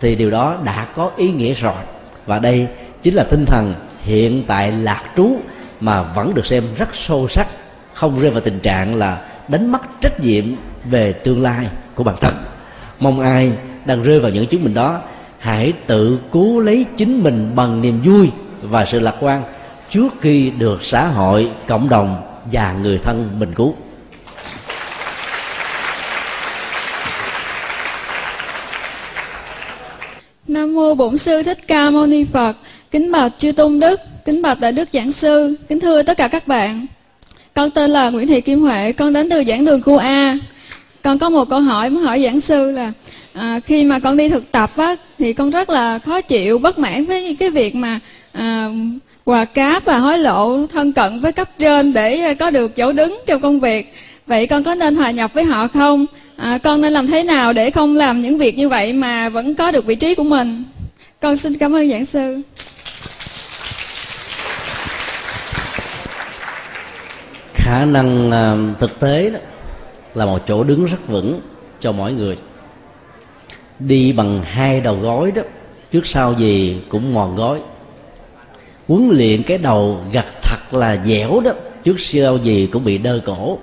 [0.00, 1.74] thì điều đó đã có ý nghĩa rồi.
[2.26, 2.66] Và đây
[3.02, 5.36] chính là tinh thần hiện tại lạc trú
[5.80, 7.46] mà vẫn được xem rất sâu sắc,
[7.94, 9.18] không rơi vào tình trạng là
[9.48, 10.44] đánh mất trách nhiệm
[10.84, 11.66] về tương lai
[11.98, 12.34] của bản thân
[13.00, 13.52] mong ai
[13.84, 15.00] đang rơi vào những chứng minh đó
[15.38, 18.30] hãy tự cứu lấy chính mình bằng niềm vui
[18.62, 19.42] và sự lạc quan
[19.90, 22.22] trước khi được xã hội cộng đồng
[22.52, 23.74] và người thân mình cứu
[30.48, 32.56] Nam mô Bổn sư Thích Ca Mâu Ni Phật.
[32.90, 36.28] Kính bạch chư tôn đức, kính bạch đại đức giảng sư, kính thưa tất cả
[36.28, 36.86] các bạn.
[37.54, 40.38] Con tên là Nguyễn Thị Kim Huệ, con đến từ giảng đường khu A.
[41.08, 42.92] Con có một câu hỏi muốn hỏi giảng sư là
[43.32, 46.78] à, khi mà con đi thực tập á, thì con rất là khó chịu, bất
[46.78, 48.00] mãn với cái việc mà
[48.32, 48.68] à,
[49.24, 53.18] quà cáp và hối lộ thân cận với cấp trên để có được chỗ đứng
[53.26, 53.94] trong công việc.
[54.26, 56.06] Vậy con có nên hòa nhập với họ không?
[56.36, 59.54] À, con nên làm thế nào để không làm những việc như vậy mà vẫn
[59.54, 60.64] có được vị trí của mình?
[61.20, 62.40] Con xin cảm ơn giảng sư.
[67.54, 69.38] khả năng uh, thực tế đó
[70.14, 71.40] là một chỗ đứng rất vững
[71.80, 72.36] cho mỗi người.
[73.78, 75.42] Đi bằng hai đầu gối đó,
[75.92, 77.60] trước sau gì cũng mòn gối
[78.88, 81.52] huấn luyện cái đầu gặt thật là dẻo đó,
[81.84, 83.58] trước sau gì cũng bị đơ cổ.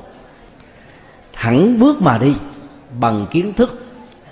[1.33, 2.33] Thẳng bước mà đi,
[2.99, 3.85] bằng kiến thức,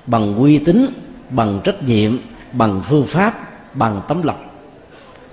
[0.06, 0.88] bằng uy tín,
[1.30, 2.18] bằng trách nhiệm,
[2.52, 4.48] bằng phương pháp, bằng tấm lòng.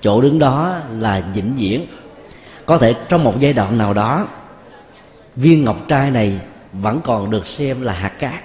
[0.02, 1.86] Chỗ đứng đó là vĩnh viễn.
[2.66, 4.28] Có thể trong một giai đoạn nào đó,
[5.36, 6.40] viên ngọc trai này
[6.72, 8.44] vẫn còn được xem là hạt cát.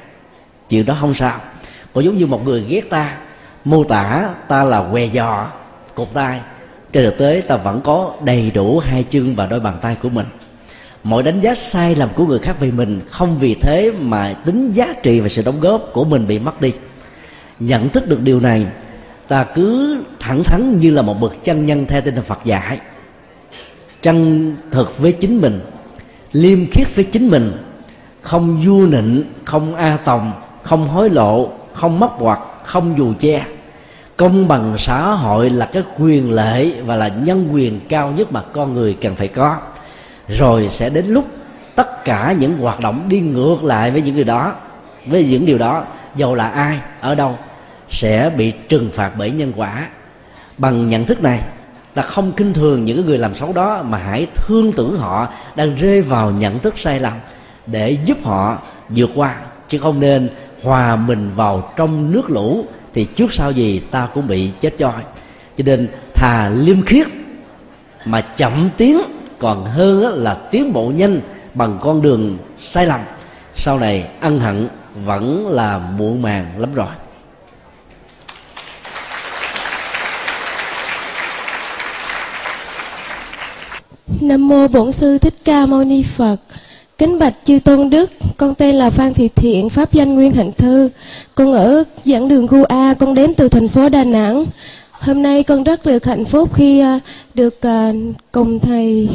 [0.70, 1.40] Chuyện đó không sao.
[1.94, 3.18] Còn giống như một người ghét ta,
[3.66, 5.48] mô tả ta là què giò,
[5.96, 6.40] cột tay
[6.94, 10.10] trên thực tế, ta vẫn có đầy đủ hai chân và đôi bàn tay của
[10.10, 10.26] mình.
[11.04, 14.72] Mọi đánh giá sai lầm của người khác về mình không vì thế mà tính
[14.72, 16.74] giá trị và sự đóng góp của mình bị mất đi.
[17.60, 18.66] Nhận thức được điều này,
[19.28, 22.80] ta cứ thẳng thắn như là một bậc chân nhân theo tinh thần phật dạy.
[24.02, 25.62] Chân thực với chính mình,
[26.32, 27.52] liêm khiết với chính mình
[28.26, 30.32] không du nịnh, không a tòng,
[30.64, 33.46] không hối lộ, không mất hoặc không dù che.
[34.18, 38.42] Công bằng xã hội là cái quyền lệ và là nhân quyền cao nhất mà
[38.42, 39.58] con người cần phải có.
[40.28, 41.26] Rồi sẽ đến lúc
[41.76, 44.54] tất cả những hoạt động đi ngược lại với những điều đó,
[45.06, 45.84] với những điều đó,
[46.16, 47.38] dầu là ai, ở đâu,
[47.90, 49.88] sẽ bị trừng phạt bởi nhân quả.
[50.58, 51.42] Bằng nhận thức này,
[51.96, 55.76] là không kinh thường những người làm xấu đó mà hãy thương tưởng họ đang
[55.76, 57.14] rơi vào nhận thức sai lầm
[57.68, 58.57] để giúp họ
[58.89, 59.36] vượt qua,
[59.70, 60.30] chứ không nên
[60.63, 65.03] hòa mình vào trong nước lũ, thì trước sau gì ta cũng bị chết choi.
[65.57, 67.07] Cho nên thà liêm khiết
[68.05, 69.01] mà chậm tiến,
[69.39, 71.20] còn hơn là tiến bộ nhanh
[71.53, 73.01] bằng con đường sai lầm.
[73.55, 74.68] Sau này ân hận
[75.05, 76.88] vẫn là muộn màng lắm rồi.
[84.22, 86.38] Nam mô Bổn sư Thích Ca Mâu Ni Phật.
[86.98, 90.52] Kính bạch chư tôn đức, con tên là Phan Thị Thiện, pháp danh Nguyên Hạnh
[90.58, 90.89] Thư.
[91.36, 94.46] Con ở giảng đường khu A, con đến từ thành phố Đà Nẵng.
[94.91, 97.00] Hôm nay con rất được hạnh phúc khi à,
[97.34, 97.93] được à,
[98.32, 99.10] cùng thầy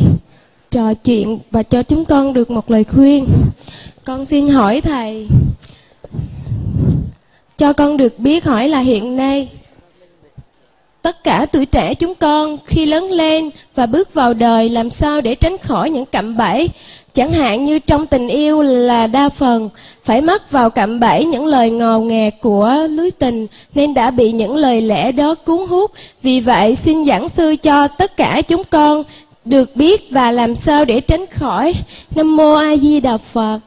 [0.70, 3.26] trò chuyện và cho chúng con được một lời khuyên.
[4.04, 5.28] Con xin hỏi thầy,
[7.58, 9.48] cho con được biết hỏi là hiện nay
[11.02, 15.20] tất cả tuổi trẻ chúng con khi lớn lên và bước vào đời làm sao
[15.20, 16.68] để tránh khỏi những cạm bẫy
[17.14, 19.70] chẳng hạn như trong tình yêu là đa phần
[20.04, 24.32] phải mắc vào cạm bẫy những lời ngò nghè của lưới tình, nên đã bị
[24.32, 25.90] những lời lẽ đó cuốn hút.
[26.22, 29.02] Vì vậy, xin giảng sư cho tất cả chúng con
[29.44, 31.74] được biết và làm sao để tránh khỏi.
[32.14, 33.58] Nam mô a di đà phật.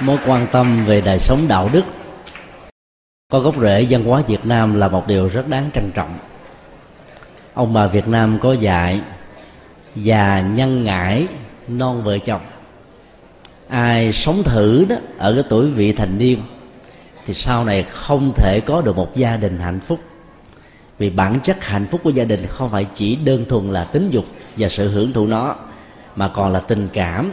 [0.00, 1.84] Mối quan tâm về đời sống đạo đức,
[3.32, 6.18] có gốc rễ văn hóa việt nam là một điều rất đáng trân trọng
[7.58, 9.00] ông bà việt nam có dạy,
[9.96, 11.26] già nhân ngãi
[11.68, 12.40] non vợ chồng.
[13.68, 16.38] Ai sống thử đó, ở cái tuổi vị thành niên,
[17.26, 20.00] thì sau này không thể có được một gia đình hạnh phúc.
[20.98, 24.10] Vì bản chất hạnh phúc của gia đình không phải chỉ đơn thuần là tính
[24.10, 24.24] dục
[24.56, 25.54] và sự hưởng thụ nó,
[26.16, 27.32] mà còn là tình cảm,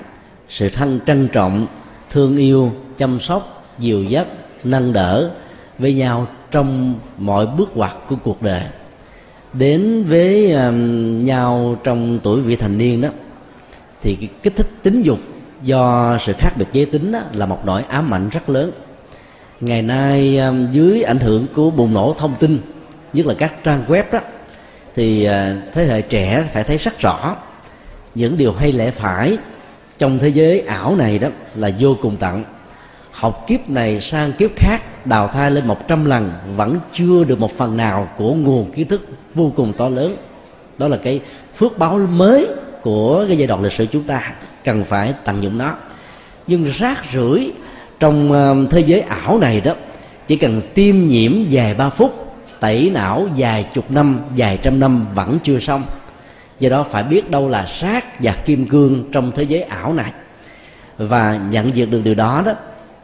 [0.50, 1.68] sự thân trân trọng,
[2.10, 4.28] thương yêu, chăm sóc, dìu dắt,
[4.64, 5.32] nâng đỡ
[5.80, 8.62] với nhau trong mọi bước ngoặt của cuộc đời
[9.58, 13.10] đến với um, nhau trong tuổi vị thành niên đó
[14.02, 15.20] thì cái kích thích tính dục
[15.62, 18.72] do sự khác biệt giới tính đó, là một nỗi ám ảnh rất lớn.
[19.62, 22.60] Ngày nay um, dưới ảnh hưởng của bùng nổ thông tin
[23.14, 24.20] nhất là các trang web đó
[24.96, 27.36] thì uh, thế hệ trẻ phải thấy rất rõ
[28.16, 29.38] những điều hay lẽ phải
[29.98, 32.44] trong thế giới ảo này đó là vô cùng tận.
[33.12, 37.40] Học kiếp này sang kiếp khác đào thai lên một trăm lần vẫn chưa được
[37.40, 40.16] một phần nào của nguồn kiến thức vô cùng to lớn.
[40.78, 41.22] Đó là cái
[41.56, 42.48] phước báo mới
[42.82, 44.32] của cái giai đoạn lịch sử chúng ta
[44.64, 45.74] cần phải tận dụng nó.
[46.48, 47.52] Nhưng rác rưởi
[48.00, 49.74] trong thế giới ảo này đó,
[50.28, 55.06] chỉ cần tiêm nhiễm vài ba phút, tẩy não vài chục năm, vài trăm năm
[55.16, 55.84] vẫn chưa xong.
[56.60, 60.12] Do đó phải biết đâu là sát và kim cương trong thế giới ảo này.
[60.98, 62.52] Và nhận diện được điều đó đó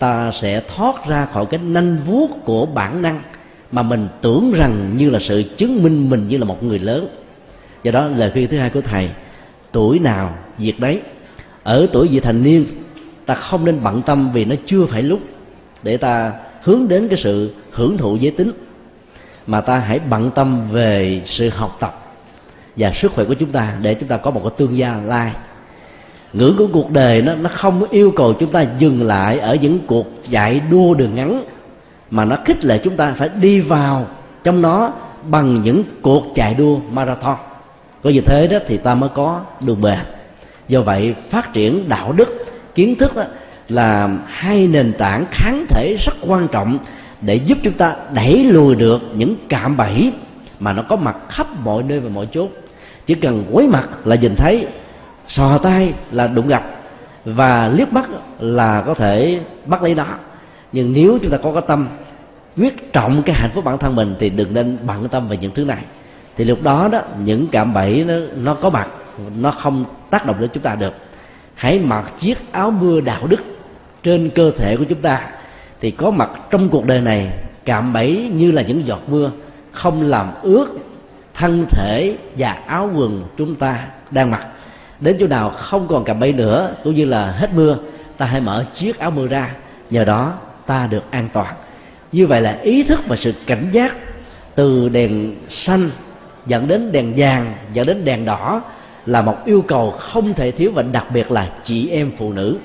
[0.02, 3.22] ta sẽ thoát ra khỏi cái nanh vuốt của bản năng
[3.72, 7.08] mà mình tưởng rằng như là sự chứng minh mình như là một người lớn.
[7.84, 9.10] Do đó, lời khuyên thứ hai của thầy,
[9.72, 11.02] tuổi nào việc đấy.
[11.64, 12.66] Ở tuổi vị thành niên,
[13.26, 15.20] ta không nên bận tâm vì nó chưa phải lúc
[15.84, 18.52] để ta hướng đến cái sự hưởng thụ giới tính,
[19.47, 22.14] mà ta hãy bận tâm về sự học tập
[22.76, 25.32] và sức khỏe của chúng ta để chúng ta có một cái tương gia lai
[26.34, 29.79] ngưỡng của cuộc đời nó nó không yêu cầu chúng ta dừng lại ở những
[29.88, 31.43] cuộc chạy đua đường ngắn,
[32.11, 34.07] mà nó khích lệ chúng ta phải đi vào
[34.43, 34.91] trong nó
[35.23, 37.38] bằng những cuộc chạy đua marathon.
[38.03, 39.99] Có như thế đó thì ta mới có đường bền.
[40.67, 43.23] Do vậy, phát triển đạo đức, kiến thức đó
[43.69, 46.77] là hai nền tảng kháng thể rất quan trọng
[47.21, 50.11] để giúp chúng ta đẩy lùi được những cạm bẫy
[50.59, 52.49] mà nó có mặt khắp mọi nơi và mọi chốt
[53.05, 54.67] chỉ cần quấy mặt là nhìn thấy
[55.32, 56.63] sò tay là đụng gặp
[57.25, 58.09] và liếc mắt
[58.39, 60.05] là có thể bắt lấy đó
[60.71, 61.88] nhưng nếu chúng ta có cái tâm
[62.57, 65.53] quyết trọng cái hạnh phúc bản thân mình thì đừng nên bận tâm về những
[65.53, 65.84] thứ này.
[66.38, 68.88] Thì lúc đó đó, những cạm bẫy nó nó có mặt,
[69.36, 70.93] nó không tác động đến chúng ta được.
[71.55, 73.41] Hãy mặc chiếc áo mưa đạo đức
[74.03, 75.27] trên cơ thể của chúng ta.
[75.79, 77.32] Thì có mặt trong cuộc đời này
[77.65, 79.32] cạm bẫy như là những giọt mưa
[79.71, 80.67] không làm ướt
[81.34, 84.47] thân thể và áo quần chúng ta đang mặc
[85.02, 87.78] đến chỗ nào không còn cạm bẫy nữa, cũng như là hết mưa,
[88.18, 89.49] ta hãy mở chiếc áo mưa ra,
[89.89, 90.34] nhờ đó
[90.66, 91.56] ta được an toàn.
[92.12, 93.95] Như vậy là ý thức và sự cảnh giác
[94.56, 95.89] từ đèn xanh
[96.45, 98.62] dẫn đến đèn vàng, dẫn đến đèn đỏ
[99.06, 102.58] là một yêu cầu không thể thiếu và đặc biệt là chị em phụ nữ.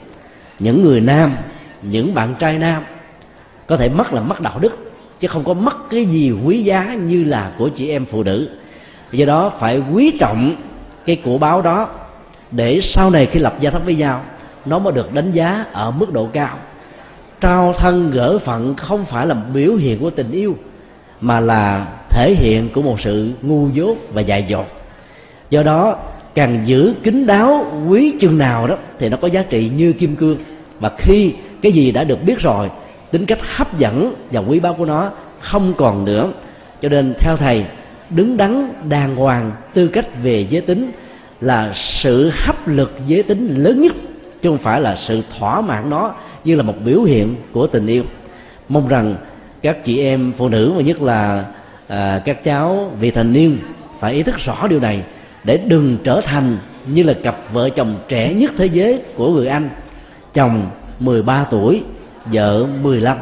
[0.58, 1.36] Những người nam,
[1.82, 2.82] những bạn trai nam
[3.66, 6.94] có thể mất là mất đạo đức, chứ không có mất cái gì quý giá
[6.94, 8.48] như là của chị em phụ nữ.
[9.12, 10.54] Do đó phải quý trọng
[11.06, 11.88] cái của báo đó
[12.50, 14.22] để sau này khi lập gia thất với nhau,
[14.64, 16.58] nó mới được đánh giá ở mức độ cao.
[17.40, 20.56] Trao thân gỡ phận không phải là biểu hiện của tình yêu,
[21.20, 24.66] mà là thể hiện của một sự ngu dốt và dại dột.
[25.50, 25.96] Do đó,
[26.34, 30.16] càng giữ kín đáo quý chừng nào đó, thì nó có giá trị như kim
[30.16, 30.36] cương.
[30.80, 31.32] Và khi
[31.62, 32.70] cái gì đã được biết rồi,
[33.10, 36.28] tính cách hấp dẫn và quý báu của nó không còn nữa.
[36.82, 37.64] Cho nên theo thầy,
[38.10, 40.90] đứng đắn đàng hoàng tư cách về giới tính
[41.40, 43.92] là sự hấp lực giới tính lớn nhất
[44.42, 46.14] chứ không phải là sự thỏa mãn nó
[46.44, 48.04] như là một biểu hiện của tình yêu.
[48.68, 49.14] Mong rằng
[49.62, 51.44] các chị em phụ nữ và nhất là
[51.88, 53.58] à, các cháu vị thành niên
[54.00, 55.02] phải ý thức rõ điều này
[55.44, 56.56] để đừng trở thành
[56.86, 59.68] như là cặp vợ chồng trẻ nhất thế giới của người Anh.
[60.34, 61.82] Chồng 13 tuổi
[62.24, 63.18] vợ 15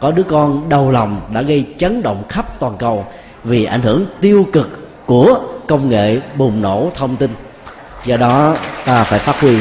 [0.00, 3.06] có đứa con đầu lòng đã gây chấn động khắp toàn cầu
[3.44, 4.68] vì ảnh hưởng tiêu cực
[5.06, 7.30] của công nghệ bùng nổ thông tin
[8.04, 9.56] do đó ta phải phát huy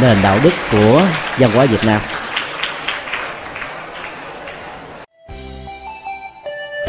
[0.00, 1.02] nền đạo đức của
[1.38, 2.00] văn hóa Việt Nam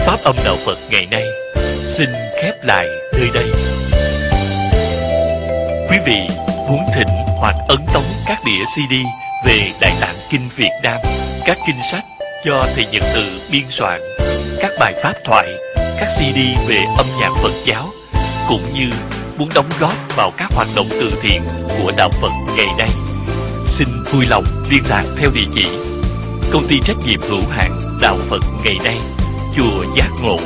[0.08, 1.24] Pháp âm đạo Phật ngày nay
[1.98, 2.10] xin
[2.42, 3.52] khép lại nơi đây.
[5.90, 6.28] Quý vị
[6.68, 7.08] muốn thỉnh
[7.40, 8.94] hoặc ấn tống các đĩa CD
[9.46, 10.98] về Đại Tạng Kinh Việt Nam,
[11.46, 12.04] các kinh sách
[12.46, 14.02] do Thầy Nhật Từ biên soạn,
[14.60, 17.90] các bài pháp thoại, các CD về âm nhạc Phật giáo,
[18.50, 18.90] cũng như
[19.38, 22.90] muốn đóng góp vào các hoạt động từ thiện của Đạo Phật ngày nay.
[23.68, 25.66] Xin vui lòng liên lạc theo địa chỉ
[26.52, 27.72] Công ty trách nhiệm hữu hạn
[28.02, 28.98] Đạo Phật ngày nay,
[29.58, 30.38] chùa Giác Ngộ,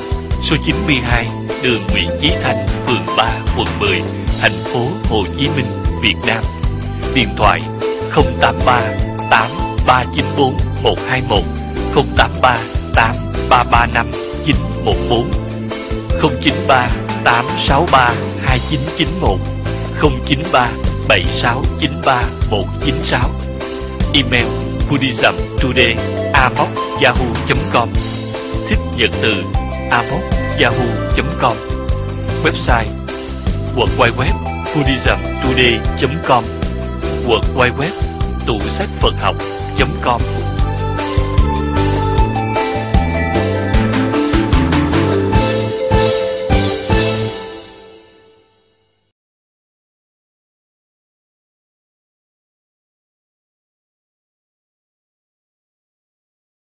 [0.43, 1.27] số 92,
[1.63, 2.55] đường Nguyễn Chí Thanh,
[2.87, 4.01] phường 3, quận 10,
[4.41, 4.79] thành phố
[5.09, 5.65] Hồ Chí Minh,
[6.01, 6.43] Việt Nam.
[7.15, 7.61] Điện thoại
[8.41, 8.81] 083
[9.29, 11.43] 8394 121
[12.17, 12.57] 083
[12.95, 14.11] 8335
[14.45, 15.31] 914
[16.43, 19.39] 093 863 2991
[20.01, 20.69] 093
[21.07, 23.29] 7693 196
[24.13, 24.47] Email
[24.89, 25.95] buddhism today
[27.01, 27.89] yahoo.com
[28.69, 29.43] Thích nhận từ
[30.59, 31.53] yahoo.com
[32.43, 32.87] Website
[33.75, 36.43] www buddhismtoday.com
[37.27, 37.83] www
[38.45, 40.21] tủ sách Phật học.com